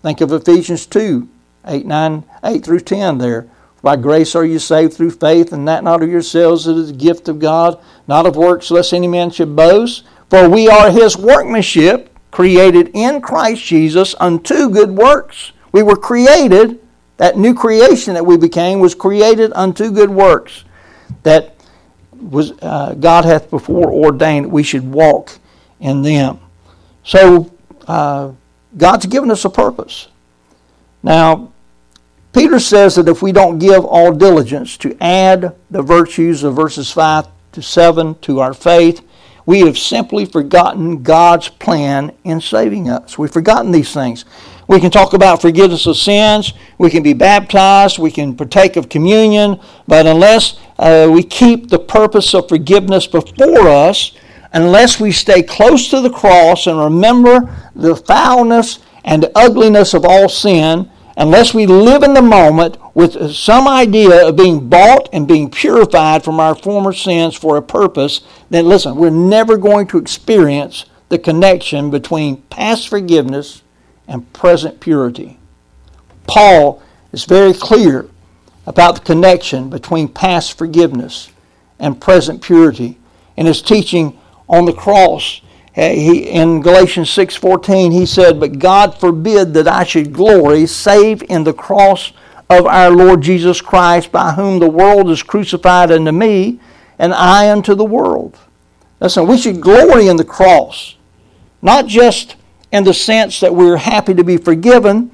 Think 0.03 0.21
of 0.21 0.33
Ephesians 0.33 0.87
2 0.87 1.29
8, 1.67 1.87
9, 1.87 2.25
8 2.45 2.65
through 2.65 2.81
10 2.81 3.19
there. 3.19 3.49
By 3.83 3.97
grace 3.97 4.35
are 4.35 4.45
you 4.45 4.59
saved 4.59 4.95
through 4.95 5.13
faith, 5.13 5.53
and 5.53 5.67
that 5.69 5.85
not 5.85 6.03
of 6.03 6.11
yourselves, 6.11 6.67
it 6.67 6.77
is 6.77 6.91
a 6.91 6.95
gift 6.95 7.29
of 7.29 7.39
God, 7.39 7.79
not 8.07 8.27
of 8.27 8.37
works, 8.37 8.71
lest 8.71 8.93
any 8.93 9.07
man 9.07 9.31
should 9.31 9.57
boast. 9.57 10.05
For 10.35 10.49
we 10.49 10.69
are 10.69 10.91
his 10.91 11.17
workmanship, 11.17 12.11
created 12.33 12.91
in 12.93 13.21
Christ 13.21 13.63
Jesus 13.63 14.17
unto 14.19 14.69
good 14.69 14.91
works. 14.91 15.53
We 15.71 15.85
were 15.85 15.95
created, 15.95 16.81
that 17.19 17.39
new 17.39 17.55
creation 17.55 18.15
that 18.15 18.27
we 18.27 18.37
became 18.37 18.81
was 18.81 18.97
created 18.97 19.53
unto 19.55 19.93
good 19.93 20.11
works. 20.11 20.65
That 21.23 21.55
was 22.21 22.51
uh, 22.63 22.95
God 22.95 23.25
hath 23.25 23.49
before 23.49 23.93
ordained 23.93 24.47
that 24.47 24.49
we 24.49 24.65
should 24.65 24.91
walk 24.91 25.39
in 25.79 26.03
them. 26.03 26.41
So 27.05 27.53
uh, 27.87 28.33
God's 28.77 29.07
given 29.07 29.31
us 29.31 29.45
a 29.45 29.51
purpose. 29.51 30.09
Now, 31.05 31.53
Peter 32.33 32.59
says 32.59 32.97
that 32.97 33.07
if 33.07 33.23
we 33.23 33.31
don't 33.31 33.61
give 33.61 33.85
all 33.85 34.11
diligence 34.11 34.77
to 34.79 34.97
add 35.01 35.55
the 35.71 35.83
virtues 35.83 36.43
of 36.43 36.57
verses 36.57 36.91
5 36.91 37.29
to 37.53 37.63
7 37.63 38.17
to 38.23 38.41
our 38.41 38.53
faith, 38.53 39.01
we 39.47 39.61
have 39.61 39.79
simply 39.79 40.25
forgotten 40.25 41.03
God's 41.03 41.49
plan 41.49 42.13
in 42.25 42.41
saving 42.41 42.89
us. 42.89 43.19
We've 43.19 43.31
forgotten 43.31 43.73
these 43.73 43.93
things. 43.93 44.25
We 44.67 44.81
can 44.81 44.91
talk 44.91 45.13
about 45.13 45.43
forgiveness 45.43 45.87
of 45.87 45.99
sins, 45.99 46.55
we 46.79 46.89
can 46.89 47.03
be 47.03 47.13
baptized, 47.13 47.99
we 47.99 48.11
can 48.11 48.35
partake 48.35 48.77
of 48.77 48.89
communion, 48.89 49.61
but 49.87 50.07
unless 50.07 50.59
uh, 50.79 51.09
we 51.13 51.23
keep 51.23 51.69
the 51.69 51.79
purpose 51.79 52.35
of 52.35 52.49
forgiveness 52.49 53.07
before 53.07 53.69
us, 53.69 54.13
unless 54.55 54.99
we 54.99 55.13
stay 55.13 55.43
close 55.43 55.91
to 55.91 56.01
the 56.01 56.09
cross 56.09 56.67
and 56.67 56.79
remember 56.79 57.55
the 57.75 57.95
foulness 57.95 58.79
and 59.05 59.27
ugliness 59.35 59.93
of 59.93 60.07
all 60.07 60.31
sin, 60.31 60.91
unless 61.17 61.55
we 61.55 61.67
live 61.67 62.03
in 62.03 62.15
the 62.15 62.23
moment 62.23 62.77
with 62.95 63.33
some 63.33 63.69
idea 63.69 64.27
of 64.27 64.37
being 64.37 64.69
bought 64.69 65.09
and 65.13 65.29
being 65.29 65.51
purified 65.51 66.25
from 66.25 66.41
our 66.41 66.55
former 66.55 66.93
sins 66.93 67.35
for 67.35 67.57
a 67.57 67.63
purpose, 67.63 68.23
then 68.51 68.67
listen, 68.67 68.97
we're 68.97 69.11
never 69.11 69.57
going 69.57 69.87
to 69.89 69.99
experience 69.99 70.87
the 71.09 71.19
connection 71.19 71.91
between 71.91 72.43
past 72.43 72.89
forgiveness 72.89 73.63
and 74.09 74.33
present 74.33 74.81
purity. 74.81 75.39
Paul 76.27 76.83
is 77.13 77.25
very 77.25 77.53
clear 77.53 78.09
about 78.67 78.97
the 78.97 79.01
connection 79.03 79.71
between 79.71 80.09
past 80.09 80.57
forgiveness 80.57 81.31
and 81.79 82.01
present 82.01 82.43
purity 82.43 82.99
in 83.37 83.47
his 83.47 83.63
teaching 83.63 84.19
on 84.49 84.65
the 84.65 84.73
cross. 84.73 85.41
Eh, 85.77 85.95
he, 85.95 86.19
in 86.19 86.61
Galatians 86.61 87.11
6:14 87.11 87.93
he 87.93 88.07
said, 88.07 88.39
"But 88.39 88.59
God 88.59 88.95
forbid 88.95 89.55
that 89.55 89.67
I 89.67 89.85
should 89.85 90.13
glory 90.13 90.67
save 90.67 91.23
in 91.29 91.45
the 91.45 91.53
cross 91.53 92.13
of 92.49 92.67
our 92.67 92.91
Lord 92.91 93.23
Jesus 93.23 93.61
Christ, 93.61 94.13
by 94.13 94.33
whom 94.33 94.61
the 94.61 94.69
world 94.69 95.11
is 95.11 95.23
crucified 95.23 95.91
unto 95.91 96.13
me, 96.13 96.61
and 96.99 97.13
I 97.13 97.51
unto 97.51 97.75
the 97.75 97.85
world." 97.85 98.37
Listen, 99.01 99.27
we 99.27 99.37
should 99.37 99.61
glory 99.61 100.07
in 100.07 100.17
the 100.17 100.25
cross, 100.25 100.95
not 101.61 101.87
just 101.87 102.37
in 102.71 102.85
the 102.85 102.95
sense 102.95 103.41
that 103.41 103.55
we're 103.55 103.77
happy 103.77 104.15
to 104.15 104.25
be 104.25 104.37
forgiven, 104.37 105.11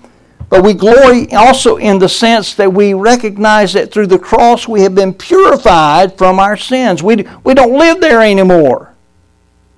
but 0.51 0.63
we 0.63 0.75
glory 0.75 1.33
also 1.33 1.77
in 1.77 1.99
the 1.99 2.09
sense 2.09 2.55
that 2.55 2.73
we 2.73 2.93
recognize 2.93 3.73
that 3.73 3.93
through 3.93 4.09
the 4.09 4.19
cross 4.19 4.69
we 4.69 4.83
have 4.83 4.95
been 4.95 5.15
purified 5.15 6.19
from 6.19 6.39
our 6.39 6.57
sins. 6.57 7.03
We, 7.03 7.25
we 7.45 7.55
don't 7.55 7.79
live 7.79 8.01
there 8.01 8.21
anymore. 8.21 8.95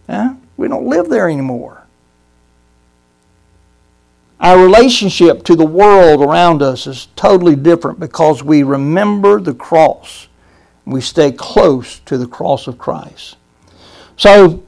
Yeah? 0.08 0.34
We 0.56 0.68
don't 0.68 0.86
live 0.86 1.08
there 1.08 1.28
anymore. 1.28 1.82
Our 4.42 4.60
relationship 4.60 5.44
to 5.44 5.54
the 5.54 5.64
world 5.64 6.20
around 6.20 6.62
us 6.62 6.88
is 6.88 7.06
totally 7.14 7.54
different 7.54 8.00
because 8.00 8.42
we 8.42 8.64
remember 8.64 9.40
the 9.40 9.54
cross. 9.54 10.26
We 10.84 11.00
stay 11.00 11.30
close 11.30 12.00
to 12.00 12.18
the 12.18 12.26
cross 12.26 12.66
of 12.66 12.76
Christ. 12.76 13.36
So, 14.16 14.64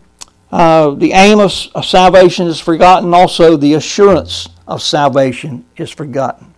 uh, 0.53 0.90
the 0.90 1.11
aim 1.11 1.40
of, 1.40 1.53
of, 1.75 1.85
salvation 1.85 2.47
is 2.47 2.61
forgotten. 2.61 3.12
Also, 3.12 3.57
the 3.57 3.75
assurance 3.75 4.49
of 4.68 4.81
salvation 4.81 5.64
is 5.77 5.90
forgotten. 5.90 6.55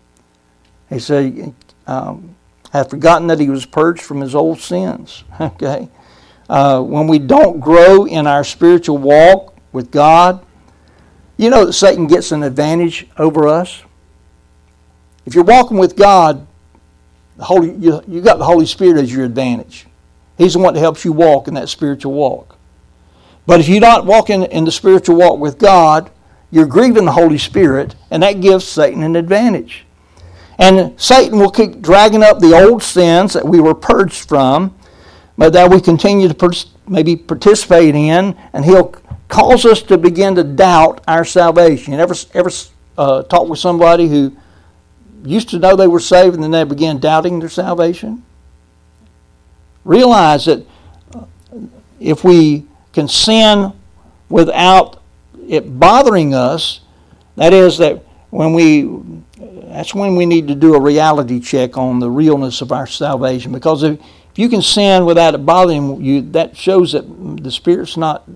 He 0.91 0.99
said, 0.99 1.55
um, 1.87 2.37
"Have 2.75 2.91
forgotten 2.91 3.29
that 3.29 3.41
he 3.41 3.49
was 3.49 3.65
purged 3.65 4.03
from 4.03 4.21
his 4.21 4.35
old 4.35 4.61
sins." 4.61 5.25
Okay, 5.41 5.89
uh, 6.49 6.81
when 6.81 7.07
we 7.07 7.19
don't 7.19 7.61
grow 7.61 8.07
in 8.07 8.27
our 8.27 8.45
spiritual 8.45 8.99
walk 8.99 9.57
with 9.73 9.91
God, 9.91 10.45
you 11.37 11.51
know 11.51 11.67
that 11.67 11.73
Satan 11.73 12.07
gets 12.07 12.33
an 12.33 12.43
advantage 12.43 13.07
over 13.19 13.49
us. 13.49 13.83
If 15.27 15.35
you're 15.35 15.45
walking 15.45 15.77
with 15.77 15.97
God, 15.97 16.47
the 17.37 17.45
Holy, 17.45 17.73
you, 17.75 18.03
you 18.07 18.21
got 18.21 18.39
the 18.39 18.45
Holy 18.45 18.67
Spirit 18.67 19.03
as 19.03 19.13
your 19.13 19.25
advantage. 19.25 19.87
He's 20.39 20.55
the 20.55 20.59
one 20.61 20.75
that 20.75 20.81
helps 20.81 21.05
you 21.05 21.13
walk 21.13 21.49
in 21.49 21.55
that 21.55 21.69
spiritual 21.69 22.13
walk. 22.13 22.57
But 23.47 23.61
if 23.61 23.69
you're 23.69 23.81
not 23.81 24.07
walking 24.07 24.45
in 24.45 24.65
the 24.65 24.73
spiritual 24.73 25.17
walk 25.17 25.39
with 25.39 25.59
God, 25.59 26.11
you're 26.51 26.67
grieving 26.67 27.05
the 27.05 27.13
Holy 27.13 27.39
Spirit, 27.39 27.95
and 28.11 28.23
that 28.23 28.41
gives 28.41 28.65
Satan 28.67 29.03
an 29.03 29.17
advantage. 29.17 29.85
And 30.59 30.99
Satan 31.01 31.39
will 31.39 31.51
keep 31.51 31.83
dragging 31.83 32.23
up 32.23 32.41
the 32.41 32.55
old 32.55 32.83
sins 32.83 33.35
that 33.35 33.47
we 33.47 33.61
were 33.61 33.75
purged 33.75 34.29
from, 34.29 34.75
but 35.37 35.53
that 35.53 35.71
we 35.71 35.81
continue 35.81 36.29
to 36.29 36.67
maybe 36.89 37.17
participate 37.17 37.95
in, 37.95 38.37
and 38.53 38.65
He'll 38.65 38.95
cause 39.29 39.65
us 39.65 39.83
to 39.83 39.99
begin 39.99 40.35
to 40.37 40.45
doubt 40.45 41.03
our 41.07 41.25
salvation. 41.25 41.95
Ever 41.95 42.15
ever 42.35 42.51
uh, 42.97 43.23
talk 43.25 43.49
with 43.49 43.59
somebody 43.59 44.09
who 44.09 44.37
used 45.25 45.49
to 45.51 45.59
know 45.59 45.77
they 45.77 45.87
were 45.87 46.01
saved 46.01 46.35
and 46.35 46.43
then 46.43 46.51
they 46.51 46.65
began 46.65 46.99
doubting 46.99 47.41
their 47.41 47.49
salvation? 47.49 48.25
Realize 49.85 50.47
that 50.47 50.67
uh, 51.15 51.25
if 52.01 52.25
we 52.25 52.67
can 52.93 53.09
sin 53.09 53.73
without 54.29 55.03
it 55.49 55.79
bothering 55.79 56.35
us, 56.35 56.81
that 57.37 57.53
is 57.53 57.79
that 57.79 58.03
when 58.31 58.53
we 58.53 58.91
that's 59.69 59.95
when 59.95 60.17
we 60.17 60.25
need 60.27 60.49
to 60.49 60.55
do 60.55 60.75
a 60.75 60.81
reality 60.81 61.39
check 61.39 61.77
on 61.77 61.99
the 62.01 62.11
realness 62.11 62.63
of 62.63 62.73
our 62.73 62.87
salvation 62.87 63.53
because 63.53 63.83
if 63.83 64.01
if 64.37 64.41
you 64.41 64.51
can 64.51 64.61
sin 64.61 65.07
without 65.07 65.35
it 65.35 65.47
bothering 65.47 66.05
you, 66.05 66.21
that 66.33 66.59
shows 66.59 66.93
that 66.93 67.07
the 67.43 67.51
Spirit's 67.51 67.97
not 67.97 68.29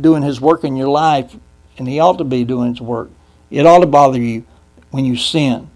doing 0.00 0.22
His 0.22 0.40
work 0.40 0.62
in 0.62 0.76
your 0.76 0.86
life, 0.86 1.34
and 1.76 1.88
He 1.88 1.98
ought 1.98 2.18
to 2.18 2.24
be 2.24 2.44
doing 2.44 2.74
His 2.74 2.80
work. 2.80 3.10
It 3.50 3.66
ought 3.66 3.80
to 3.80 3.86
bother 3.88 4.20
you 4.20 4.44
when 4.92 5.04
you 5.04 5.16
sin. 5.16 5.68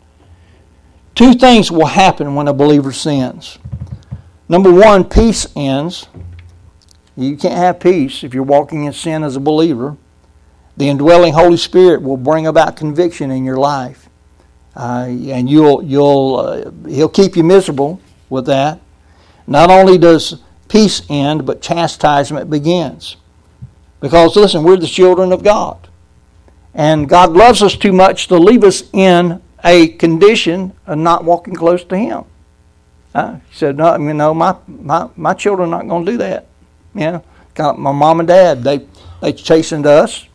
Two 1.16 1.34
things 1.34 1.72
will 1.72 1.86
happen 1.86 2.36
when 2.36 2.46
a 2.46 2.52
believer 2.52 2.92
sins. 2.92 3.58
Number 4.48 4.72
one, 4.72 5.02
peace 5.02 5.48
ends. 5.56 6.06
You 7.16 7.36
can't 7.36 7.54
have 7.54 7.80
peace 7.80 8.22
if 8.22 8.34
you're 8.34 8.44
walking 8.44 8.84
in 8.84 8.92
sin 8.92 9.24
as 9.24 9.34
a 9.34 9.40
believer. 9.40 9.96
The 10.76 10.90
indwelling 10.90 11.32
Holy 11.32 11.56
Spirit 11.56 12.02
will 12.02 12.16
bring 12.16 12.46
about 12.46 12.76
conviction 12.76 13.32
in 13.32 13.44
your 13.44 13.56
life, 13.56 14.08
uh, 14.76 15.06
and 15.08 15.50
you'll 15.50 15.82
you'll 15.82 16.36
uh, 16.36 16.88
He'll 16.88 17.08
keep 17.08 17.36
you 17.36 17.42
miserable 17.42 18.00
with 18.30 18.46
that. 18.46 18.78
Not 19.46 19.70
only 19.70 19.98
does 19.98 20.40
peace 20.68 21.02
end, 21.08 21.46
but 21.46 21.60
chastisement 21.60 22.48
begins. 22.48 23.16
Because, 24.00 24.36
listen, 24.36 24.62
we're 24.62 24.76
the 24.76 24.86
children 24.86 25.32
of 25.32 25.44
God. 25.44 25.88
And 26.74 27.08
God 27.08 27.32
loves 27.32 27.62
us 27.62 27.76
too 27.76 27.92
much 27.92 28.28
to 28.28 28.38
leave 28.38 28.64
us 28.64 28.84
in 28.92 29.42
a 29.64 29.88
condition 29.88 30.72
of 30.86 30.98
not 30.98 31.24
walking 31.24 31.54
close 31.54 31.84
to 31.84 31.96
Him. 31.96 32.24
Uh, 33.14 33.34
he 33.34 33.54
said, 33.54 33.76
no, 33.76 33.96
you 33.98 34.14
know, 34.14 34.32
my, 34.32 34.56
my, 34.66 35.08
my 35.16 35.34
children 35.34 35.72
are 35.72 35.82
not 35.82 35.88
going 35.88 36.06
to 36.06 36.12
do 36.12 36.18
that. 36.18 36.46
You 36.94 37.22
know, 37.58 37.74
my 37.74 37.92
mom 37.92 38.20
and 38.20 38.26
dad, 38.26 38.64
they, 38.64 38.86
they 39.20 39.32
chastened 39.32 39.86
us. 39.86 40.26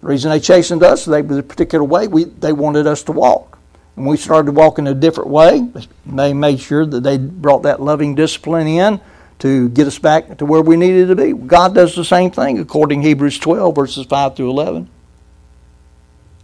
The 0.00 0.06
reason 0.06 0.30
they 0.30 0.40
chastened 0.40 0.82
us, 0.82 1.04
they 1.04 1.22
was 1.22 1.38
a 1.38 1.42
particular 1.42 1.84
way 1.84 2.06
we, 2.06 2.24
they 2.24 2.52
wanted 2.52 2.86
us 2.86 3.02
to 3.04 3.12
walk 3.12 3.51
and 3.96 4.06
we 4.06 4.16
started 4.16 4.52
walking 4.52 4.86
a 4.86 4.94
different 4.94 5.30
way, 5.30 5.68
they 6.06 6.32
made 6.32 6.60
sure 6.60 6.86
that 6.86 7.02
they 7.02 7.18
brought 7.18 7.62
that 7.62 7.80
loving 7.80 8.14
discipline 8.14 8.66
in 8.66 9.00
to 9.40 9.68
get 9.70 9.86
us 9.86 9.98
back 9.98 10.38
to 10.38 10.46
where 10.46 10.62
we 10.62 10.76
needed 10.76 11.08
to 11.08 11.16
be. 11.16 11.32
God 11.32 11.74
does 11.74 11.94
the 11.94 12.04
same 12.04 12.30
thing 12.30 12.58
according 12.58 13.02
to 13.02 13.08
Hebrews 13.08 13.38
12, 13.38 13.74
verses 13.74 14.06
5 14.06 14.36
through 14.36 14.50
11. 14.50 14.88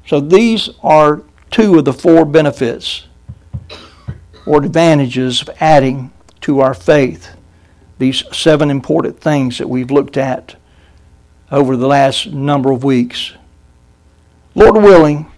So 0.07 0.21
these 0.21 0.71
are 0.83 1.23
two 1.51 1.79
of 1.79 1.85
the 1.85 1.93
four 1.93 2.25
benefits 2.25 3.07
or 4.47 4.65
advantages 4.65 5.43
of 5.43 5.51
adding 5.61 6.11
to 6.41 6.61
our 6.61 6.75
faith. 6.75 7.37
These 7.99 8.25
seven 8.37 8.71
important 8.71 9.21
things 9.21 9.59
that 9.59 9.69
we've 9.69 9.91
looked 9.91 10.17
at 10.17 10.57
over 11.51 11.77
the 11.77 11.87
last 11.87 12.27
number 12.27 12.73
of 12.73 12.85
weeks. 12.85 13.33
Lord 14.55 14.77
willing, 14.77 15.31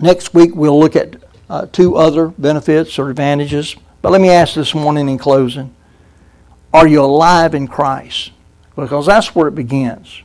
Next 0.00 0.32
week, 0.32 0.54
we'll 0.54 0.78
look 0.78 0.96
at 0.96 1.16
uh, 1.48 1.66
two 1.66 1.96
other 1.96 2.28
benefits 2.28 2.98
or 2.98 3.10
advantages. 3.10 3.76
But 4.02 4.12
let 4.12 4.20
me 4.20 4.30
ask 4.30 4.54
this 4.54 4.74
morning 4.74 5.08
in 5.08 5.18
closing 5.18 5.74
Are 6.72 6.86
you 6.86 7.04
alive 7.04 7.54
in 7.54 7.68
Christ? 7.68 8.32
Because 8.76 9.06
that's 9.06 9.34
where 9.34 9.48
it 9.48 9.54
begins. 9.54 10.22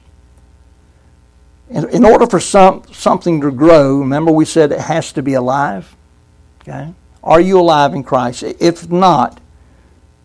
In, 1.69 1.89
in 1.89 2.05
order 2.05 2.27
for 2.27 2.39
some, 2.39 2.83
something 2.91 3.41
to 3.41 3.51
grow, 3.51 3.97
remember 3.97 4.31
we 4.31 4.45
said 4.45 4.71
it 4.71 4.79
has 4.81 5.11
to 5.13 5.23
be 5.23 5.33
alive? 5.33 5.95
Okay? 6.61 6.93
Are 7.23 7.41
you 7.41 7.59
alive 7.59 7.93
in 7.93 8.03
Christ? 8.03 8.43
If 8.43 8.89
not, 8.89 9.41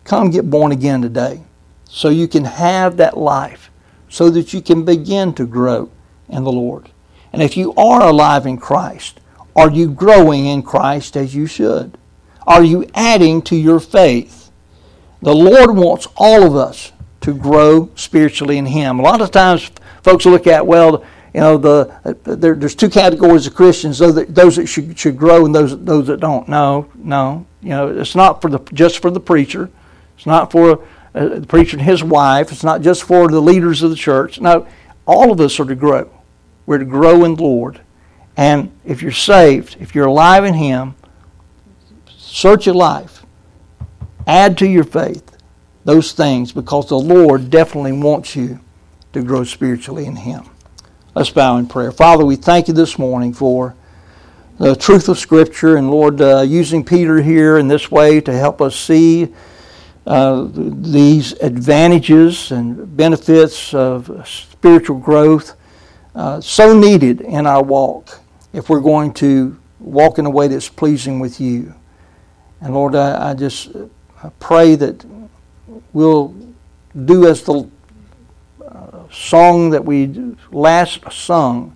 come 0.03 0.29
get 0.29 0.49
born 0.49 0.71
again 0.71 1.01
today 1.01 1.41
so 1.89 2.09
you 2.09 2.27
can 2.27 2.45
have 2.45 2.97
that 2.97 3.17
life, 3.17 3.69
so 4.07 4.29
that 4.29 4.53
you 4.53 4.61
can 4.61 4.85
begin 4.85 5.33
to 5.33 5.45
grow 5.45 5.89
in 6.29 6.43
the 6.43 6.51
Lord. 6.51 6.89
And 7.33 7.41
if 7.41 7.57
you 7.57 7.73
are 7.73 8.03
alive 8.03 8.45
in 8.45 8.57
Christ, 8.57 9.19
are 9.55 9.69
you 9.69 9.89
growing 9.91 10.45
in 10.45 10.63
Christ 10.63 11.17
as 11.17 11.35
you 11.35 11.45
should? 11.45 11.97
Are 12.47 12.63
you 12.63 12.85
adding 12.95 13.41
to 13.43 13.55
your 13.55 13.79
faith? 13.79 14.51
The 15.21 15.35
Lord 15.35 15.75
wants 15.75 16.07
all 16.15 16.43
of 16.43 16.55
us 16.55 16.91
to 17.21 17.33
grow 17.33 17.91
spiritually 17.95 18.57
in 18.57 18.65
Him. 18.65 18.99
A 18.99 19.03
lot 19.03 19.21
of 19.21 19.31
times, 19.31 19.69
folks 20.01 20.25
look 20.25 20.47
at, 20.47 20.65
well, 20.65 21.03
you 21.33 21.39
know, 21.39 21.57
the 21.57 22.17
there, 22.23 22.55
there's 22.55 22.75
two 22.75 22.89
categories 22.89 23.47
of 23.47 23.55
Christians: 23.55 23.99
those 23.99 24.15
that, 24.15 24.35
those 24.35 24.57
that 24.57 24.67
should, 24.67 24.97
should 24.99 25.17
grow 25.17 25.45
and 25.45 25.55
those 25.55 25.79
those 25.83 26.07
that 26.07 26.19
don't. 26.19 26.47
No, 26.49 26.89
no, 26.95 27.45
you 27.61 27.69
know, 27.69 27.87
it's 27.87 28.15
not 28.15 28.41
for 28.41 28.49
the 28.49 28.59
just 28.73 28.99
for 28.99 29.09
the 29.09 29.19
preacher. 29.19 29.69
It's 30.17 30.25
not 30.25 30.51
for 30.51 30.83
uh, 31.15 31.39
the 31.39 31.47
preacher 31.47 31.77
and 31.77 31.85
his 31.85 32.03
wife. 32.03 32.51
It's 32.51 32.63
not 32.63 32.81
just 32.81 33.03
for 33.03 33.29
the 33.29 33.39
leaders 33.39 33.81
of 33.81 33.91
the 33.91 33.95
church. 33.95 34.41
No, 34.41 34.67
all 35.05 35.31
of 35.31 35.39
us 35.39 35.57
are 35.59 35.65
to 35.65 35.75
grow. 35.75 36.09
We're 36.65 36.79
to 36.79 36.85
grow 36.85 37.23
in 37.23 37.35
the 37.35 37.43
Lord. 37.43 37.79
And 38.37 38.71
if 38.85 39.01
you're 39.01 39.11
saved, 39.11 39.77
if 39.79 39.93
you're 39.93 40.07
alive 40.07 40.45
in 40.45 40.53
Him, 40.53 40.95
search 42.09 42.65
your 42.65 42.75
life, 42.75 43.25
add 44.25 44.57
to 44.59 44.67
your 44.67 44.83
faith 44.83 45.37
those 45.83 46.13
things 46.13 46.51
because 46.51 46.87
the 46.87 46.99
Lord 46.99 47.49
definitely 47.49 47.91
wants 47.91 48.35
you 48.35 48.59
to 49.13 49.21
grow 49.21 49.43
spiritually 49.43 50.05
in 50.05 50.15
Him. 50.15 50.45
Let's 51.13 51.29
bow 51.29 51.57
in 51.57 51.67
prayer. 51.67 51.91
Father, 51.91 52.25
we 52.25 52.37
thank 52.37 52.67
you 52.67 52.73
this 52.73 52.97
morning 52.97 53.33
for 53.33 53.75
the 54.57 54.75
truth 54.75 55.09
of 55.09 55.17
Scripture 55.17 55.75
and 55.75 55.89
Lord, 55.89 56.21
uh, 56.21 56.41
using 56.41 56.85
Peter 56.85 57.21
here 57.21 57.57
in 57.57 57.67
this 57.67 57.91
way 57.91 58.21
to 58.21 58.31
help 58.31 58.61
us 58.61 58.75
see 58.75 59.33
uh, 60.05 60.47
these 60.53 61.33
advantages 61.33 62.51
and 62.51 62.95
benefits 62.95 63.73
of 63.73 64.25
spiritual 64.27 64.99
growth 64.99 65.57
uh, 66.15 66.39
so 66.39 66.77
needed 66.77 67.21
in 67.21 67.45
our 67.45 67.63
walk 67.63 68.20
if 68.53 68.69
we're 68.69 68.79
going 68.79 69.13
to 69.13 69.57
walk 69.79 70.19
in 70.19 70.25
a 70.25 70.29
way 70.29 70.47
that's 70.47 70.69
pleasing 70.69 71.19
with 71.19 71.39
you. 71.39 71.73
And 72.59 72.73
Lord, 72.73 72.95
I, 72.95 73.31
I 73.31 73.33
just 73.33 73.71
I 74.23 74.29
pray 74.39 74.75
that 74.75 75.05
we'll 75.93 76.35
do 77.05 77.27
as 77.27 77.43
the 77.43 77.69
song 79.11 79.71
that 79.71 79.83
we 79.85 80.35
last 80.51 81.11
sung, 81.11 81.75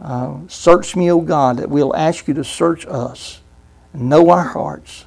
uh, 0.00 0.36
Search 0.48 0.96
Me, 0.96 1.10
O 1.10 1.20
God, 1.20 1.58
that 1.58 1.70
we'll 1.70 1.94
ask 1.96 2.28
you 2.28 2.34
to 2.34 2.44
search 2.44 2.86
us 2.86 3.40
and 3.92 4.08
know 4.08 4.30
our 4.30 4.44
hearts. 4.44 5.04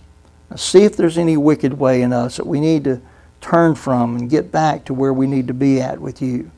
See 0.55 0.83
if 0.83 0.97
there's 0.97 1.17
any 1.17 1.37
wicked 1.37 1.73
way 1.73 2.01
in 2.01 2.11
us 2.11 2.37
that 2.37 2.47
we 2.47 2.59
need 2.59 2.83
to 2.85 3.01
turn 3.39 3.75
from 3.75 4.15
and 4.15 4.29
get 4.29 4.51
back 4.51 4.83
to 4.85 4.93
where 4.93 5.13
we 5.13 5.27
need 5.27 5.47
to 5.47 5.53
be 5.53 5.79
at 5.79 5.99
with 5.99 6.21
you. 6.21 6.49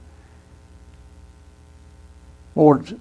Lord, 2.56 2.99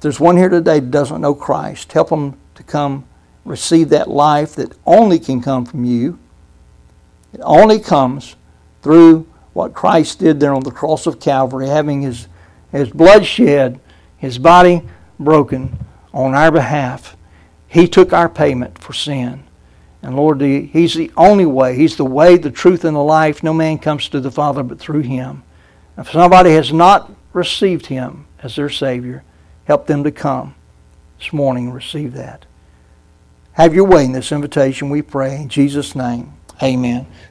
if 0.00 0.04
there's 0.04 0.18
one 0.18 0.38
here 0.38 0.48
today 0.48 0.80
that 0.80 0.90
doesn't 0.90 1.20
know 1.20 1.34
Christ, 1.34 1.92
help 1.92 2.08
them 2.08 2.40
to 2.54 2.62
come 2.62 3.04
receive 3.44 3.90
that 3.90 4.08
life 4.08 4.54
that 4.54 4.72
only 4.86 5.18
can 5.18 5.42
come 5.42 5.66
from 5.66 5.84
you. 5.84 6.18
It 7.34 7.42
only 7.42 7.78
comes 7.78 8.34
through 8.80 9.28
what 9.52 9.74
Christ 9.74 10.20
did 10.20 10.40
there 10.40 10.54
on 10.54 10.62
the 10.62 10.70
cross 10.70 11.06
of 11.06 11.20
Calvary, 11.20 11.68
having 11.68 12.00
his, 12.00 12.28
his 12.72 12.88
blood 12.88 13.26
shed, 13.26 13.78
his 14.16 14.38
body 14.38 14.88
broken 15.18 15.78
on 16.14 16.34
our 16.34 16.50
behalf. 16.50 17.14
He 17.68 17.86
took 17.86 18.14
our 18.14 18.30
payment 18.30 18.78
for 18.78 18.94
sin. 18.94 19.44
And 20.00 20.16
Lord, 20.16 20.40
He's 20.40 20.94
the 20.94 21.12
only 21.14 21.44
way. 21.44 21.76
He's 21.76 21.98
the 21.98 22.06
way, 22.06 22.38
the 22.38 22.50
truth, 22.50 22.86
and 22.86 22.96
the 22.96 23.00
life. 23.00 23.42
No 23.42 23.52
man 23.52 23.76
comes 23.76 24.08
to 24.08 24.20
the 24.20 24.30
Father 24.30 24.62
but 24.62 24.78
through 24.78 25.00
Him. 25.02 25.42
If 25.98 26.10
somebody 26.10 26.52
has 26.52 26.72
not 26.72 27.12
received 27.34 27.84
Him 27.84 28.24
as 28.42 28.56
their 28.56 28.70
Savior, 28.70 29.24
help 29.70 29.86
them 29.86 30.02
to 30.02 30.10
come 30.10 30.52
this 31.20 31.32
morning 31.32 31.66
and 31.66 31.74
receive 31.76 32.12
that. 32.14 32.44
Have 33.52 33.72
your 33.72 33.84
way 33.84 34.04
in 34.04 34.10
this 34.10 34.32
invitation, 34.32 34.90
we 34.90 35.00
pray. 35.00 35.36
In 35.36 35.48
Jesus' 35.48 35.94
name, 35.94 36.32
amen. 36.60 37.06